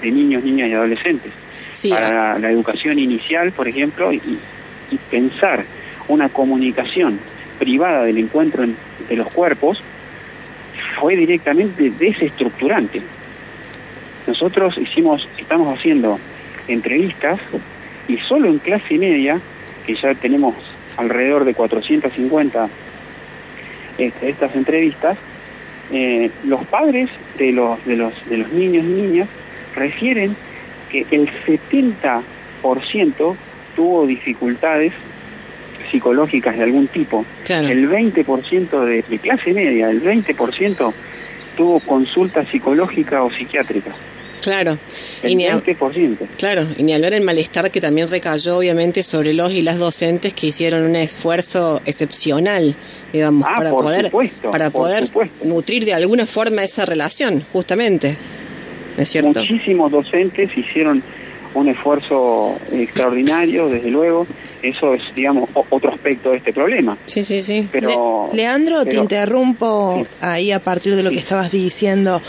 [0.00, 1.32] de- niños, niñas y adolescentes.
[1.72, 1.90] sí.
[1.90, 4.20] Para la, la educación inicial, por ejemplo, y,
[4.90, 5.64] y pensar
[6.08, 7.18] una comunicación
[7.58, 8.76] privada del encuentro en-
[9.08, 9.80] de los cuerpos
[10.98, 13.02] fue directamente desestructurante.
[14.26, 16.18] Nosotros hicimos, estamos haciendo
[16.68, 17.40] entrevistas
[18.08, 19.40] y solo en clase media,
[19.86, 20.54] que ya tenemos
[20.96, 22.68] alrededor de 450
[23.98, 25.16] este, estas entrevistas,
[25.92, 27.08] eh, los padres
[27.38, 29.28] de los, de, los, de los niños y niñas
[29.74, 30.34] refieren
[30.90, 33.36] que el 70%
[33.76, 34.92] tuvo dificultades
[35.90, 37.24] psicológicas de algún tipo.
[37.44, 37.68] Claro.
[37.68, 40.92] El 20% de, de clase media, el 20%
[41.56, 43.90] tuvo consulta psicológica o psiquiátrica.
[44.42, 44.78] Claro.
[45.22, 46.18] El Y ni, a- 20%.
[46.38, 50.34] claro, y ni hablar el malestar que también recayó obviamente sobre los y las docentes
[50.34, 52.76] que hicieron un esfuerzo excepcional,
[53.12, 55.44] digamos, Ah, para poder supuesto, para poder supuesto.
[55.46, 58.16] nutrir de alguna forma esa relación, justamente.
[58.96, 59.40] ¿No es cierto?
[59.40, 61.02] Muchísimos docentes hicieron
[61.54, 64.26] un esfuerzo extraordinario, desde luego.
[64.68, 66.96] Eso es, digamos, otro aspecto de este problema.
[67.06, 67.68] Sí, sí, sí.
[67.70, 70.10] Pero, Le- Leandro, te interrumpo Sí.
[70.20, 72.20] ahí a partir de lo que estabas diciendo.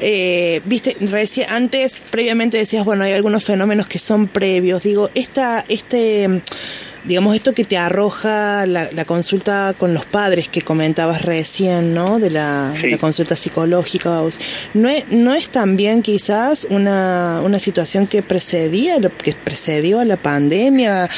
[0.00, 4.82] Eh, Viste, reci- antes, previamente decías, bueno, hay algunos fenómenos que son previos.
[4.82, 6.42] Digo, esta, este,
[7.06, 12.18] digamos, esto que te arroja la, la consulta con los padres que comentabas recién, ¿no?
[12.18, 12.90] De la, Sí.
[12.90, 14.20] la consulta psicológica.
[14.74, 20.16] ¿No es, no es también quizás una, una situación que precedía, que precedió a la
[20.16, 21.08] pandemia,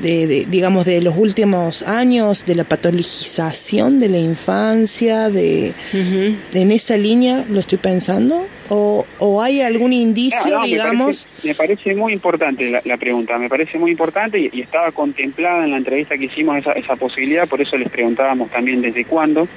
[0.00, 6.36] de, de, digamos, de los últimos años, de la patologización de la infancia, de, Ujú.
[6.58, 8.46] en esa línea lo estoy pensando?
[8.70, 11.26] ¿O, o hay algún indicio, No, no, me digamos?
[11.42, 14.90] parece- Me parece, muy importante la, la pregunta, me parece muy importante y, y estaba
[15.34, 19.48] contemplada en la entrevista que hicimos esa, posibilidad, por eso les preguntábamos también desde cuándo,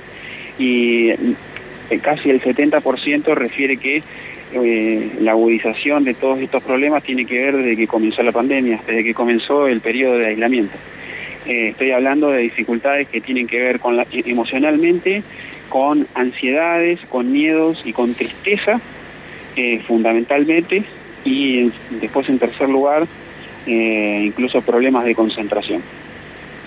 [0.58, 4.02] y eh, casi el 70% refiere que
[4.54, 8.82] eh, la agudización de todos estos problemas tiene que ver desde que comenzó la pandemia,
[8.88, 10.76] desde que comenzó el periodo de aislamiento.
[11.46, 15.22] Eh, estoy hablando de dificultades que tienen que ver con la, e- emocionalmente,
[15.70, 18.80] con ansiedades, con miedos y con tristeza,
[19.88, 20.84] fundamentalmente,
[21.26, 23.08] y después en tercer lugar,
[23.68, 25.82] eh, incluso problemas de concentración.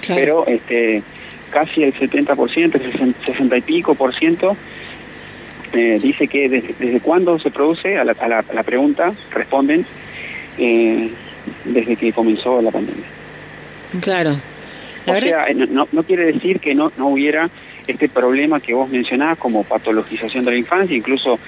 [0.05, 0.21] Claro.
[0.21, 1.03] Pero este,
[1.51, 4.57] casi el 70%, el 60 60 y pico por ciento,
[5.73, 9.13] eh, dice que desde, desde cuándo se produce, a la, a la- a la pregunta
[9.31, 9.87] responden
[10.59, 11.09] eh,
[11.65, 13.05] desde que comenzó la pandemia.
[14.01, 14.31] Claro.
[15.07, 17.49] La o verdad, sea, no, quiere decir que no, no hubiera
[17.87, 21.39] este problema que vos mencionás como patologización de la infancia, incluso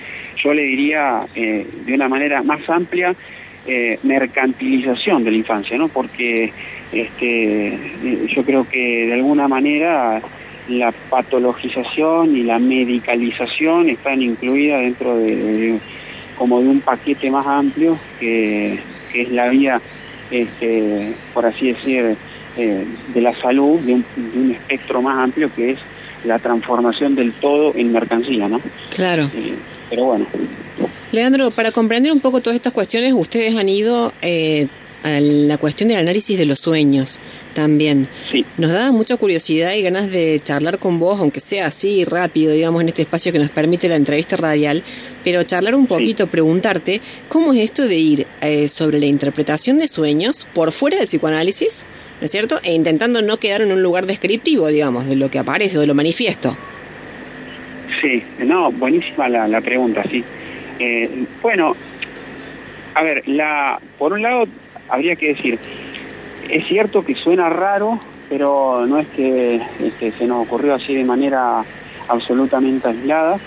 [0.43, 3.15] yo le diría eh, de una manera más amplia,
[3.67, 5.89] eh, mercantilización de la infancia, ¿no?
[5.89, 6.53] Porque
[6.93, 10.21] este, eh, yo creo que de alguna manera
[10.69, 15.79] la patologización y la medicalización están incluidas dentro de, de-
[16.37, 18.79] como de un paquete más amplio que,
[19.13, 19.81] que es la vía,
[20.31, 22.17] este, por así decir,
[22.57, 22.85] eh,
[23.15, 25.79] de la salud, de un, de un espectro más amplio que es
[26.25, 28.61] la transformación del todo en mercancía, ¿no?
[28.95, 29.25] claro.
[29.35, 29.55] Eh,
[29.91, 30.27] pero bueno,
[31.13, 34.67] Leandro, para comprender un poco todas estas cuestiones, ustedes han ido eh,
[35.03, 37.21] a la cuestión del análisis de los sueños
[37.55, 38.09] también.
[38.31, 38.47] Sí.
[38.57, 42.81] Nos da mucha curiosidad y ganas de charlar con vos, aunque sea así rápido, digamos,
[42.81, 44.83] en este espacio que nos permite la entrevista radial,
[45.23, 49.89] pero charlar un poquito, preguntarte, ¿cómo es esto de ir eh, sobre la interpretación de
[49.89, 51.87] sueños por fuera del psicoanálisis,
[52.21, 52.59] ¿no es cierto?
[52.63, 55.95] E intentando no quedar en un lugar descriptivo, digamos, de lo que aparece, de lo
[55.95, 56.57] manifiesto.
[58.01, 60.25] Sí, no, buenísima la, la pregunta, sí.
[60.85, 61.77] Eh, bueno,
[62.95, 64.47] a ver, la, por un lado
[64.89, 65.57] habría que decir,
[66.51, 71.05] es cierto que suena raro, pero no es que este, se nos ocurrió así de
[71.05, 71.65] manera
[72.09, 73.39] absolutamente aislada,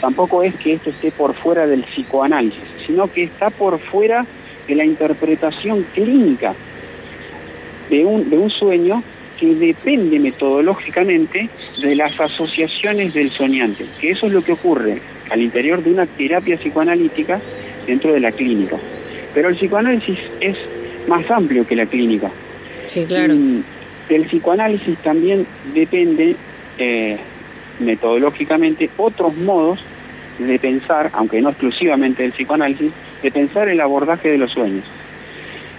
[0.00, 4.24] tampoco es que esto esté por fuera del psicoanálisis, sino que está por fuera
[4.68, 6.54] de la interpretación clínica
[7.90, 9.02] de un, de un sueño
[9.40, 11.50] que depende metodológicamente
[11.82, 16.06] de las asociaciones del soñante, que eso es lo que ocurre al interior de una
[16.06, 17.40] terapia psicoanalítica
[17.86, 18.76] dentro de la clínica.
[19.34, 20.56] Pero el psicoanálisis es
[21.08, 22.30] más amplio que la clínica.
[22.86, 23.34] Sí, claro.
[23.34, 23.62] Y
[24.08, 26.36] del psicoanálisis también depende
[26.78, 27.18] eh,
[27.80, 29.80] metodológicamente otros modos
[30.38, 34.84] de pensar, aunque no exclusivamente del psicoanálisis, de pensar el abordaje de los sueños.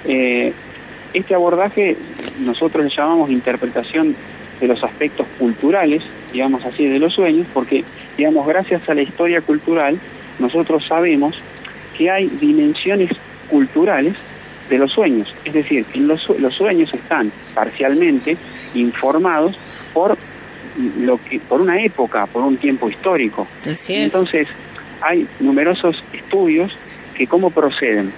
[0.06, 0.54] Eh,
[1.14, 1.98] este abordaje
[2.40, 4.16] nosotros le llamamos interpretación
[4.60, 6.04] de los aspectos culturales,
[6.38, 7.84] digamos así, de los sueños, porque,
[8.16, 10.00] digamos, gracias a la historia cultural,
[10.38, 11.36] nosotros sabemos
[11.98, 13.10] que hay dimensiones
[13.50, 14.14] culturales
[14.70, 15.34] de los sueños.
[15.46, 18.38] Es decir, que los, los sueños están parcialmente
[18.76, 19.58] informados
[19.96, 20.16] por
[21.00, 23.48] lo que por una época, por un tiempo histórico.
[23.66, 24.06] Así es.
[24.14, 24.48] Entonces,
[25.02, 26.72] hay numerosos estudios
[27.16, 28.12] que cómo proceden.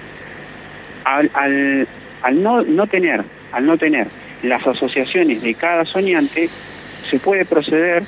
[1.04, 1.88] Al, al,
[2.20, 4.08] al no, no tener, al no tener
[4.42, 6.50] las asociaciones de cada soñante,
[7.08, 8.02] se puede proceder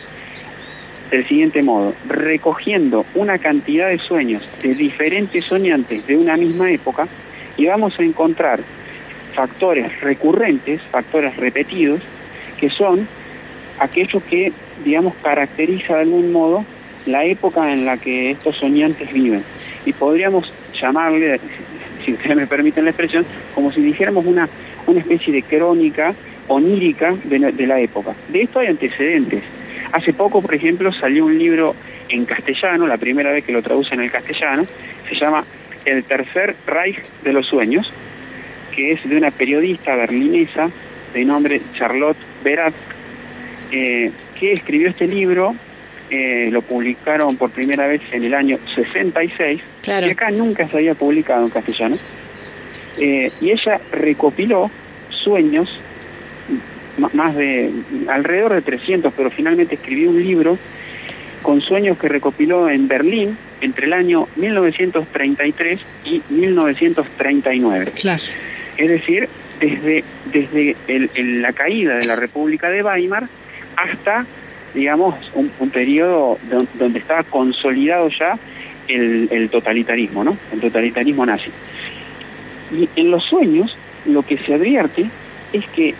[1.10, 7.06] del siguiente modo, recogiendo una cantidad de sueños de diferentes soñantes de una misma época
[7.58, 8.60] y vamos a encontrar
[9.34, 12.00] factores recurrentes, factores repetidos,
[12.58, 13.06] que son
[13.78, 14.52] aquello que,
[14.84, 16.64] digamos, caracteriza de algún modo
[17.04, 19.42] la época en la que estos soñantes viven.
[19.84, 21.40] Y podríamos llamarle,
[22.04, 24.48] si ustedes me permiten la expresión, como si dijéramos una,
[24.86, 26.14] una especie de crónica
[26.48, 28.14] onírica de la, de la época.
[28.28, 29.42] De esto hay antecedentes.
[29.92, 31.74] Hace poco, por ejemplo, salió un libro
[32.08, 34.62] en castellano, la primera vez que lo traducen al castellano,
[35.08, 35.44] se llama
[35.84, 37.90] El Tercer Reich de los Sueños,
[38.74, 40.70] que es de una periodista berlinesa
[41.12, 42.72] de nombre Charlotte Berat,
[43.70, 45.54] eh, que escribió este libro,
[46.10, 50.06] eh, lo publicaron por primera vez en el año 66, Claro.
[50.06, 51.98] y acá nunca se había publicado en castellano,
[52.98, 54.70] Eh, y ella recopiló
[55.08, 55.80] sueños,
[57.12, 57.70] más de
[58.08, 60.58] alrededor de 300, pero finalmente escribió un libro
[61.42, 67.92] con sueños que recopiló en Berlín entre el año 1933 y 1939.
[68.00, 68.22] Claro.
[68.76, 69.28] Es decir,
[69.60, 73.28] desde, desde el- el- la caída de la República de Weimar
[73.76, 74.26] hasta,
[74.74, 78.38] digamos, un, un periodo don- donde estaba consolidado ya
[78.88, 80.36] el, el totalitarismo, ¿no?
[80.52, 81.50] El totalitarismo nazi.
[82.72, 83.76] Y en los sueños
[84.06, 85.06] lo que se advierte
[85.52, 85.94] es que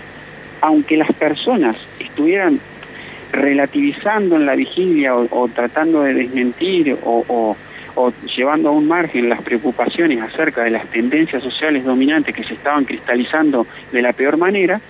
[0.62, 2.58] aunque las personas estuvieran
[3.32, 7.56] relativizando en la vigilia o, tratando de desmentir o
[8.34, 12.84] llevando a un margen las preocupaciones acerca de las tendencias sociales dominantes que se estaban
[12.84, 14.80] cristalizando de la peor manera,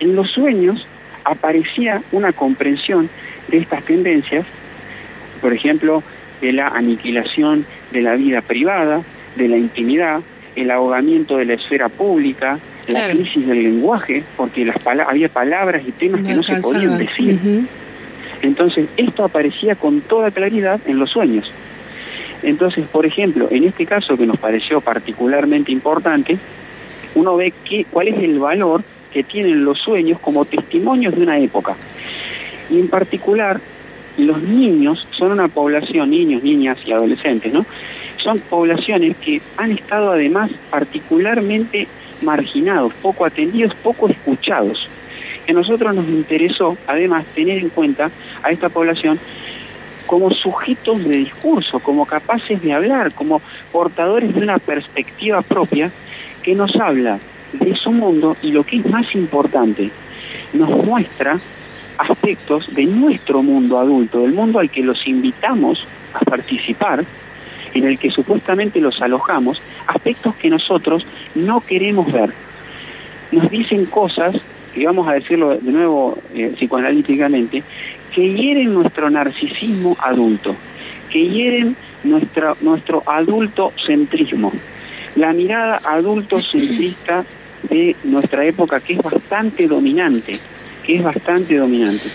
[0.00, 0.86] en los sueños
[1.24, 3.08] aparecía una comprensión
[3.48, 4.46] de estas tendencias,
[5.40, 6.02] por ejemplo,
[6.40, 9.02] de la aniquilación de la vida privada,
[9.36, 10.20] de la intimidad,
[10.56, 12.58] el ahogamiento de la esfera pública,
[12.88, 13.14] la Claro.
[13.14, 17.38] crisis del lenguaje, porque las pala- había palabras y temas que no se podían decir.
[18.42, 21.50] Entonces, esto aparecía con toda claridad en los sueños.
[22.42, 26.38] Entonces, por ejemplo, en este caso que nos pareció particularmente importante,
[27.14, 31.38] uno ve que, cuál es el valor que tienen los sueños como testimonios de una
[31.38, 31.76] época.
[32.70, 33.60] Y en particular,
[34.16, 37.66] los niños son una población, niños, niñas y adolescentes, ¿no?
[38.22, 41.88] Son poblaciones que han estado además particularmente
[42.22, 44.88] marginados, poco atendidos, poco escuchados.
[45.48, 48.10] A nosotros nos interesó, además, tener en cuenta
[48.42, 49.18] a esta población
[50.06, 53.40] como sujetos de discurso, como capaces de hablar, como
[53.72, 55.90] portadores de una perspectiva propia
[56.42, 57.18] que nos habla
[57.52, 59.90] de su mundo y lo que es más importante,
[60.52, 61.38] nos muestra
[61.98, 67.04] aspectos de nuestro mundo adulto, del mundo al que los invitamos a participar,
[67.74, 72.30] en el que supuestamente los alojamos, aspectos que nosotros no queremos ver.
[73.32, 74.36] Nos dicen cosas,
[74.74, 77.62] y vamos a decirlo de nuevo eh, psicoanalíticamente,
[78.14, 80.54] que hieren nuestro narcisismo adulto,
[81.10, 84.52] que hieren nuestra, nuestro adulto centrismo,
[85.16, 87.24] la mirada adulto centrista
[87.68, 90.32] de nuestra época que es bastante dominante,
[90.84, 92.08] que es bastante dominante.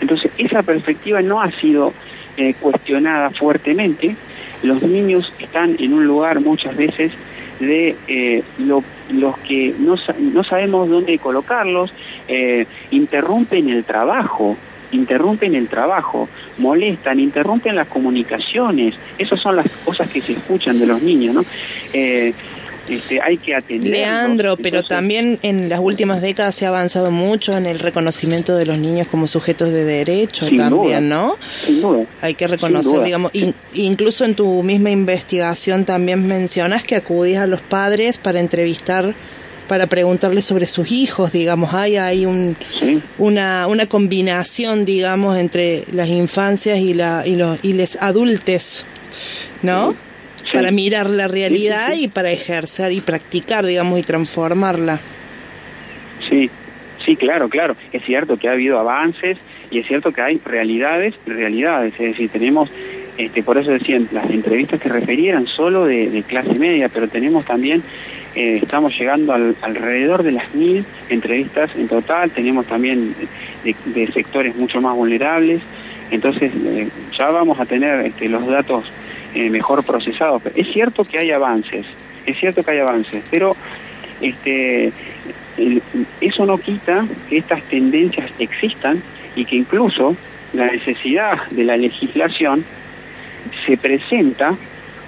[0.00, 1.92] Entonces, esa perspectiva no ha sido
[2.36, 4.16] eh, cuestionada fuertemente.
[4.62, 7.12] Los niños están en un lugar muchas veces
[7.60, 11.92] de eh, lo- los que no, no sabemos dónde colocarlos,
[12.28, 14.56] eh, interrumpen el trabajo,
[14.92, 18.94] interrumpen el trabajo, molestan, interrumpen las comunicaciones.
[19.18, 21.44] Esas son las cosas que se escuchan de los niños, ¿no?
[21.92, 22.32] Eh,
[22.90, 23.90] este, hay que atender.
[23.90, 28.66] Leandro, pero también en las últimas décadas se ha avanzado mucho en el reconocimiento de
[28.66, 31.00] los niños como sujetos de derecho también, duda.
[31.00, 31.34] ¿no?
[31.66, 32.04] Sin duda.
[32.20, 37.46] Hay que reconocer, digamos, in- incluso en tu misma investigación también mencionas que acudís a
[37.46, 39.14] los padres para entrevistar,
[39.68, 43.00] para preguntarles sobre sus hijos, digamos, hay, hay un, Sí.
[43.18, 48.84] una, una combinación, digamos, entre las infancias y, la, y, los, y les adultes,
[49.62, 49.92] ¿no?
[49.92, 49.96] Sí.
[50.52, 52.04] Para mirar la realidad sí.
[52.04, 55.00] y para ejercer y practicar, digamos, y transformarla.
[56.28, 56.50] Sí,
[57.04, 57.76] sí, claro, claro.
[57.92, 59.38] Es cierto que ha habido avances
[59.70, 61.94] y es cierto que hay realidades, realidades.
[61.94, 62.68] Es decir, tenemos,
[63.18, 67.44] este, por eso decían, las entrevistas que referían solo de, de clase media, pero tenemos
[67.44, 67.82] también,
[68.34, 72.30] eh, estamos llegando al- alrededor de las mil entrevistas en total.
[72.30, 73.14] Tenemos también
[73.64, 75.60] de, de sectores mucho más vulnerables.
[76.10, 78.84] Entonces, eh, ya vamos a tener este, los datos
[79.34, 80.42] eh, mejor procesados.
[80.54, 81.86] Es cierto que hay avances,
[82.26, 83.52] es cierto que hay avances, pero
[84.20, 84.92] este,
[85.56, 85.82] el-
[86.20, 89.02] eso no quita que estas tendencias existan
[89.36, 90.16] y que incluso
[90.52, 92.64] la necesidad de la legislación
[93.66, 94.54] se presenta.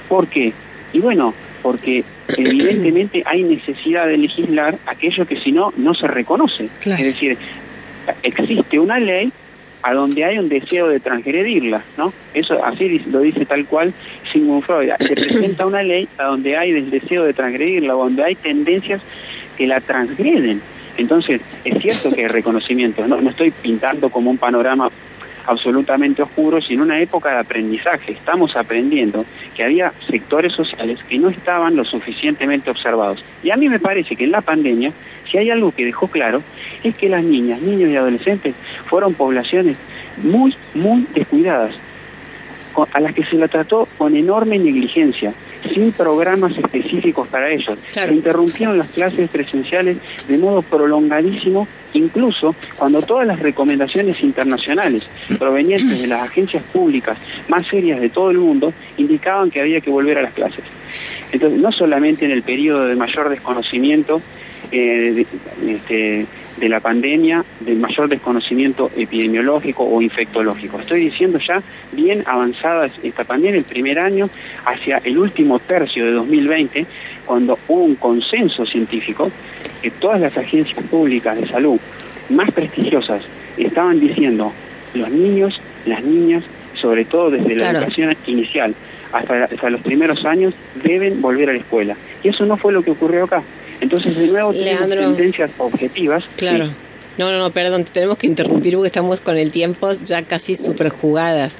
[0.08, 0.52] ¿Por qué?
[0.92, 2.04] Y bueno, porque
[2.36, 6.68] evidentemente hay necesidad de legislar aquello que si no, no se reconoce.
[6.80, 7.02] Claro.
[7.02, 7.36] Es decir,
[8.22, 9.32] existe una ley
[9.82, 12.12] a donde hay un deseo de transgredirla, ¿no?
[12.34, 13.92] Eso así lo dice tal cual
[14.32, 14.90] Sigmund Freud.
[15.00, 19.00] Se presenta una ley a donde hay el deseo de transgredirla, donde hay tendencias
[19.56, 20.60] que la transgreden.
[20.96, 24.90] Entonces, es cierto que hay reconocimiento, no, no estoy pintando como un panorama
[25.46, 28.12] absolutamente oscuro, sino una época de aprendizaje.
[28.12, 29.24] Estamos aprendiendo
[29.54, 33.24] que había sectores sociales que no estaban lo suficientemente observados.
[33.42, 34.92] Y a mí me parece que en la pandemia,
[35.30, 36.42] si hay algo que dejó claro,
[36.82, 38.54] es que las niñas, niños y adolescentes
[38.86, 39.76] fueron poblaciones
[40.22, 41.74] muy, muy descuidadas,
[42.92, 45.34] a las que se la trató con enorme negligencia,
[45.72, 47.78] sin programas específicos para ellos.
[47.92, 48.08] Claro.
[48.08, 49.98] Se interrumpieron las clases presenciales
[50.28, 55.08] de modo prolongadísimo, incluso cuando todas las recomendaciones internacionales
[55.38, 59.90] provenientes de las agencias públicas más serias de todo el mundo indicaban que había que
[59.90, 60.64] volver a las clases.
[61.32, 64.20] Entonces, no solamente en el periodo de mayor desconocimiento
[64.70, 65.26] eh,
[65.62, 66.26] de, este,
[66.56, 70.80] de la pandemia, del mayor desconocimiento epidemiológico o infectológico.
[70.80, 74.28] Estoy diciendo ya bien avanzada esta pandemia, el primer año,
[74.64, 76.86] hacia el último tercio de 2020,
[77.26, 79.30] cuando hubo un consenso científico
[79.80, 81.78] que todas las agencias públicas de salud
[82.30, 83.22] más prestigiosas
[83.56, 84.52] estaban diciendo
[84.94, 86.44] los niños, las niñas,
[86.74, 88.74] sobre todo desde la educación inicial
[89.12, 91.96] hasta, hasta los primeros años, deben volver a la escuela.
[92.22, 93.42] Y eso no fue lo que ocurrió acá.
[93.82, 95.02] Entonces, de nuevo, tenemos Leandro.
[95.02, 96.24] tendencias objetivas.
[96.36, 96.66] Claro.
[96.66, 96.72] Sí.
[97.18, 100.56] No, no, no, perdón, te tenemos que interrumpir porque estamos con el tiempo ya casi
[100.56, 101.58] super jugadas.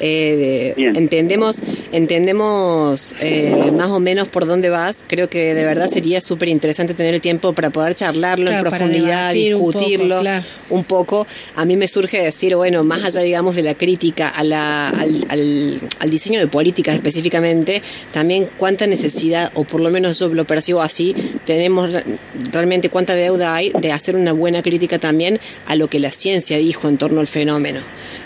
[0.00, 1.60] Eh, entendemos
[1.92, 5.04] entendemos eh, más o menos por dónde vas.
[5.06, 8.70] Creo que de verdad sería súper interesante tener el tiempo para poder charlarlo Claro, en
[8.70, 10.44] profundidad, debatir un poco, discutirlo claro.
[10.70, 11.26] un poco.
[11.56, 15.24] A mí me surge decir, bueno, más allá, digamos, de la crítica a la, al,
[15.28, 17.82] al, al diseño de políticas específicamente,
[18.12, 21.14] también cuánta necesidad, o por lo menos yo lo percibo así,
[21.46, 22.04] tenemos re-
[22.52, 26.56] realmente cuánta deuda hay de hacer una buena crítica también a lo que la ciencia
[26.58, 27.80] dijo en torno al fenómeno.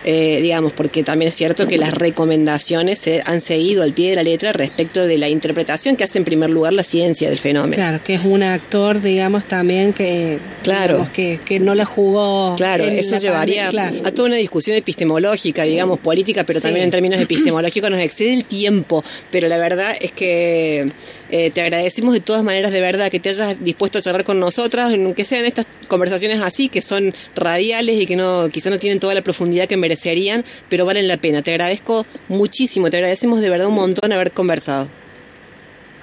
[0.05, 4.17] Eh, digamos, porque también es cierto que las recomendaciones se han seguido al pie de
[4.17, 7.75] la letra respecto de la interpretación que hace en primer lugar la ciencia del fenómeno.
[7.75, 10.95] Claro, que es un actor, digamos, también que, Claro.
[10.95, 12.55] digamos, que, que no la jugó.
[12.57, 13.97] Claro, eso llevaría claro.
[14.05, 16.65] a toda una discusión epistemológica, digamos, política, pero Sí.
[16.65, 19.03] también en términos epistemológicos nos excede el tiempo.
[19.31, 20.91] Pero la verdad es que
[21.31, 24.41] eh, te agradecemos de todas maneras, de verdad, que te hayas dispuesto a charlar con
[24.41, 28.99] nosotras, aunque sean estas conversaciones así, que son radiales y que no quizá no tienen
[29.01, 31.43] toda la profundidad que merecerían, pero valen la pena.
[31.49, 34.87] Te agradezco muchísimo, te agradecemos de verdad un montón haber conversado.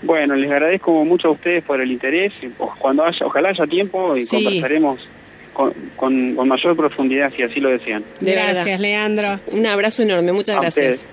[0.01, 2.33] Bueno, les agradezco mucho a ustedes por el interés.
[2.79, 4.43] Cuando haya, ojalá haya tiempo y Sí.
[4.43, 5.07] conversaremos
[5.53, 8.03] con, con- con mayor profundidad si así lo desean.
[8.21, 8.79] De Gracias, verdad.
[8.79, 9.39] Leandro.
[9.51, 10.95] Un abrazo enorme, muchas A gracias.
[11.01, 11.07] ustedes.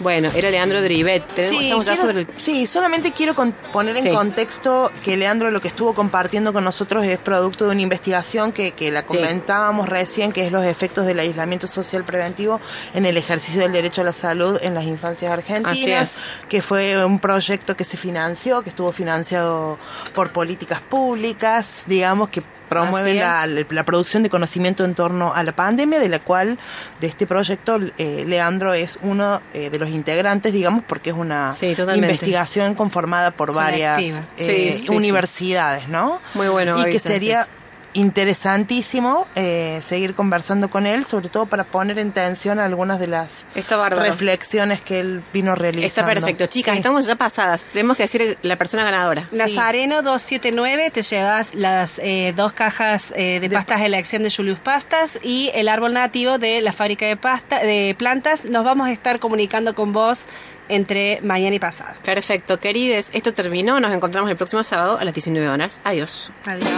[0.00, 1.24] Bueno, era Leandro Drivet.
[1.34, 2.28] Sí, estamos ya quiero- sobre el...
[2.36, 4.10] sí, solamente quiero con- poner en Sí.
[4.10, 8.70] contexto que Leandro lo que estuvo compartiendo con nosotros es producto de una investigación que,
[8.72, 9.06] que la Sí.
[9.16, 12.60] comentábamos recién, que es los efectos del aislamiento social preventivo
[12.94, 16.16] en el ejercicio del derecho a la salud en las infancias argentinas,
[16.48, 19.78] que fue un proyecto que se financió, que estuvo financiado
[20.14, 25.98] por políticas públicas, digamos, que promueve la, producción de conocimiento en torno a la pandemia,
[25.98, 26.58] de la cual,
[27.00, 31.52] de este proyecto, eh, Leandro es uno eh, de los integrantes, digamos, porque es una
[31.52, 34.94] Sí, investigación conformada por varias eh, Sí, sí, sí.
[34.94, 36.20] universidades, ¿no?
[36.34, 37.46] Muy bueno, Y que sería.
[37.94, 43.46] Interesantísimo eh, seguir conversando con él, sobre todo para poner en tensión algunas de las
[43.90, 45.86] reflexiones que él vino realizando.
[45.86, 46.46] Está perfecto.
[46.46, 46.78] Chicas, Sí.
[46.78, 47.64] estamos ya pasadas.
[47.72, 49.26] Tenemos que decir la persona ganadora.
[49.32, 54.30] Nazareno 279, te llevas las eh, dos cajas eh, de, De- pastas de elección de
[54.30, 58.44] Julius Pastas y el árbol nativo de la fábrica de, pasta, de plantas.
[58.44, 60.26] Nos vamos a estar comunicando con vos
[60.68, 61.94] entre mañana y pasado.
[62.04, 63.08] Perfecto, querides.
[63.12, 63.80] Esto terminó.
[63.80, 65.80] Nos encontramos el próximo sábado a las 19 horas.
[65.84, 66.30] Adiós.
[66.44, 66.68] Adiós.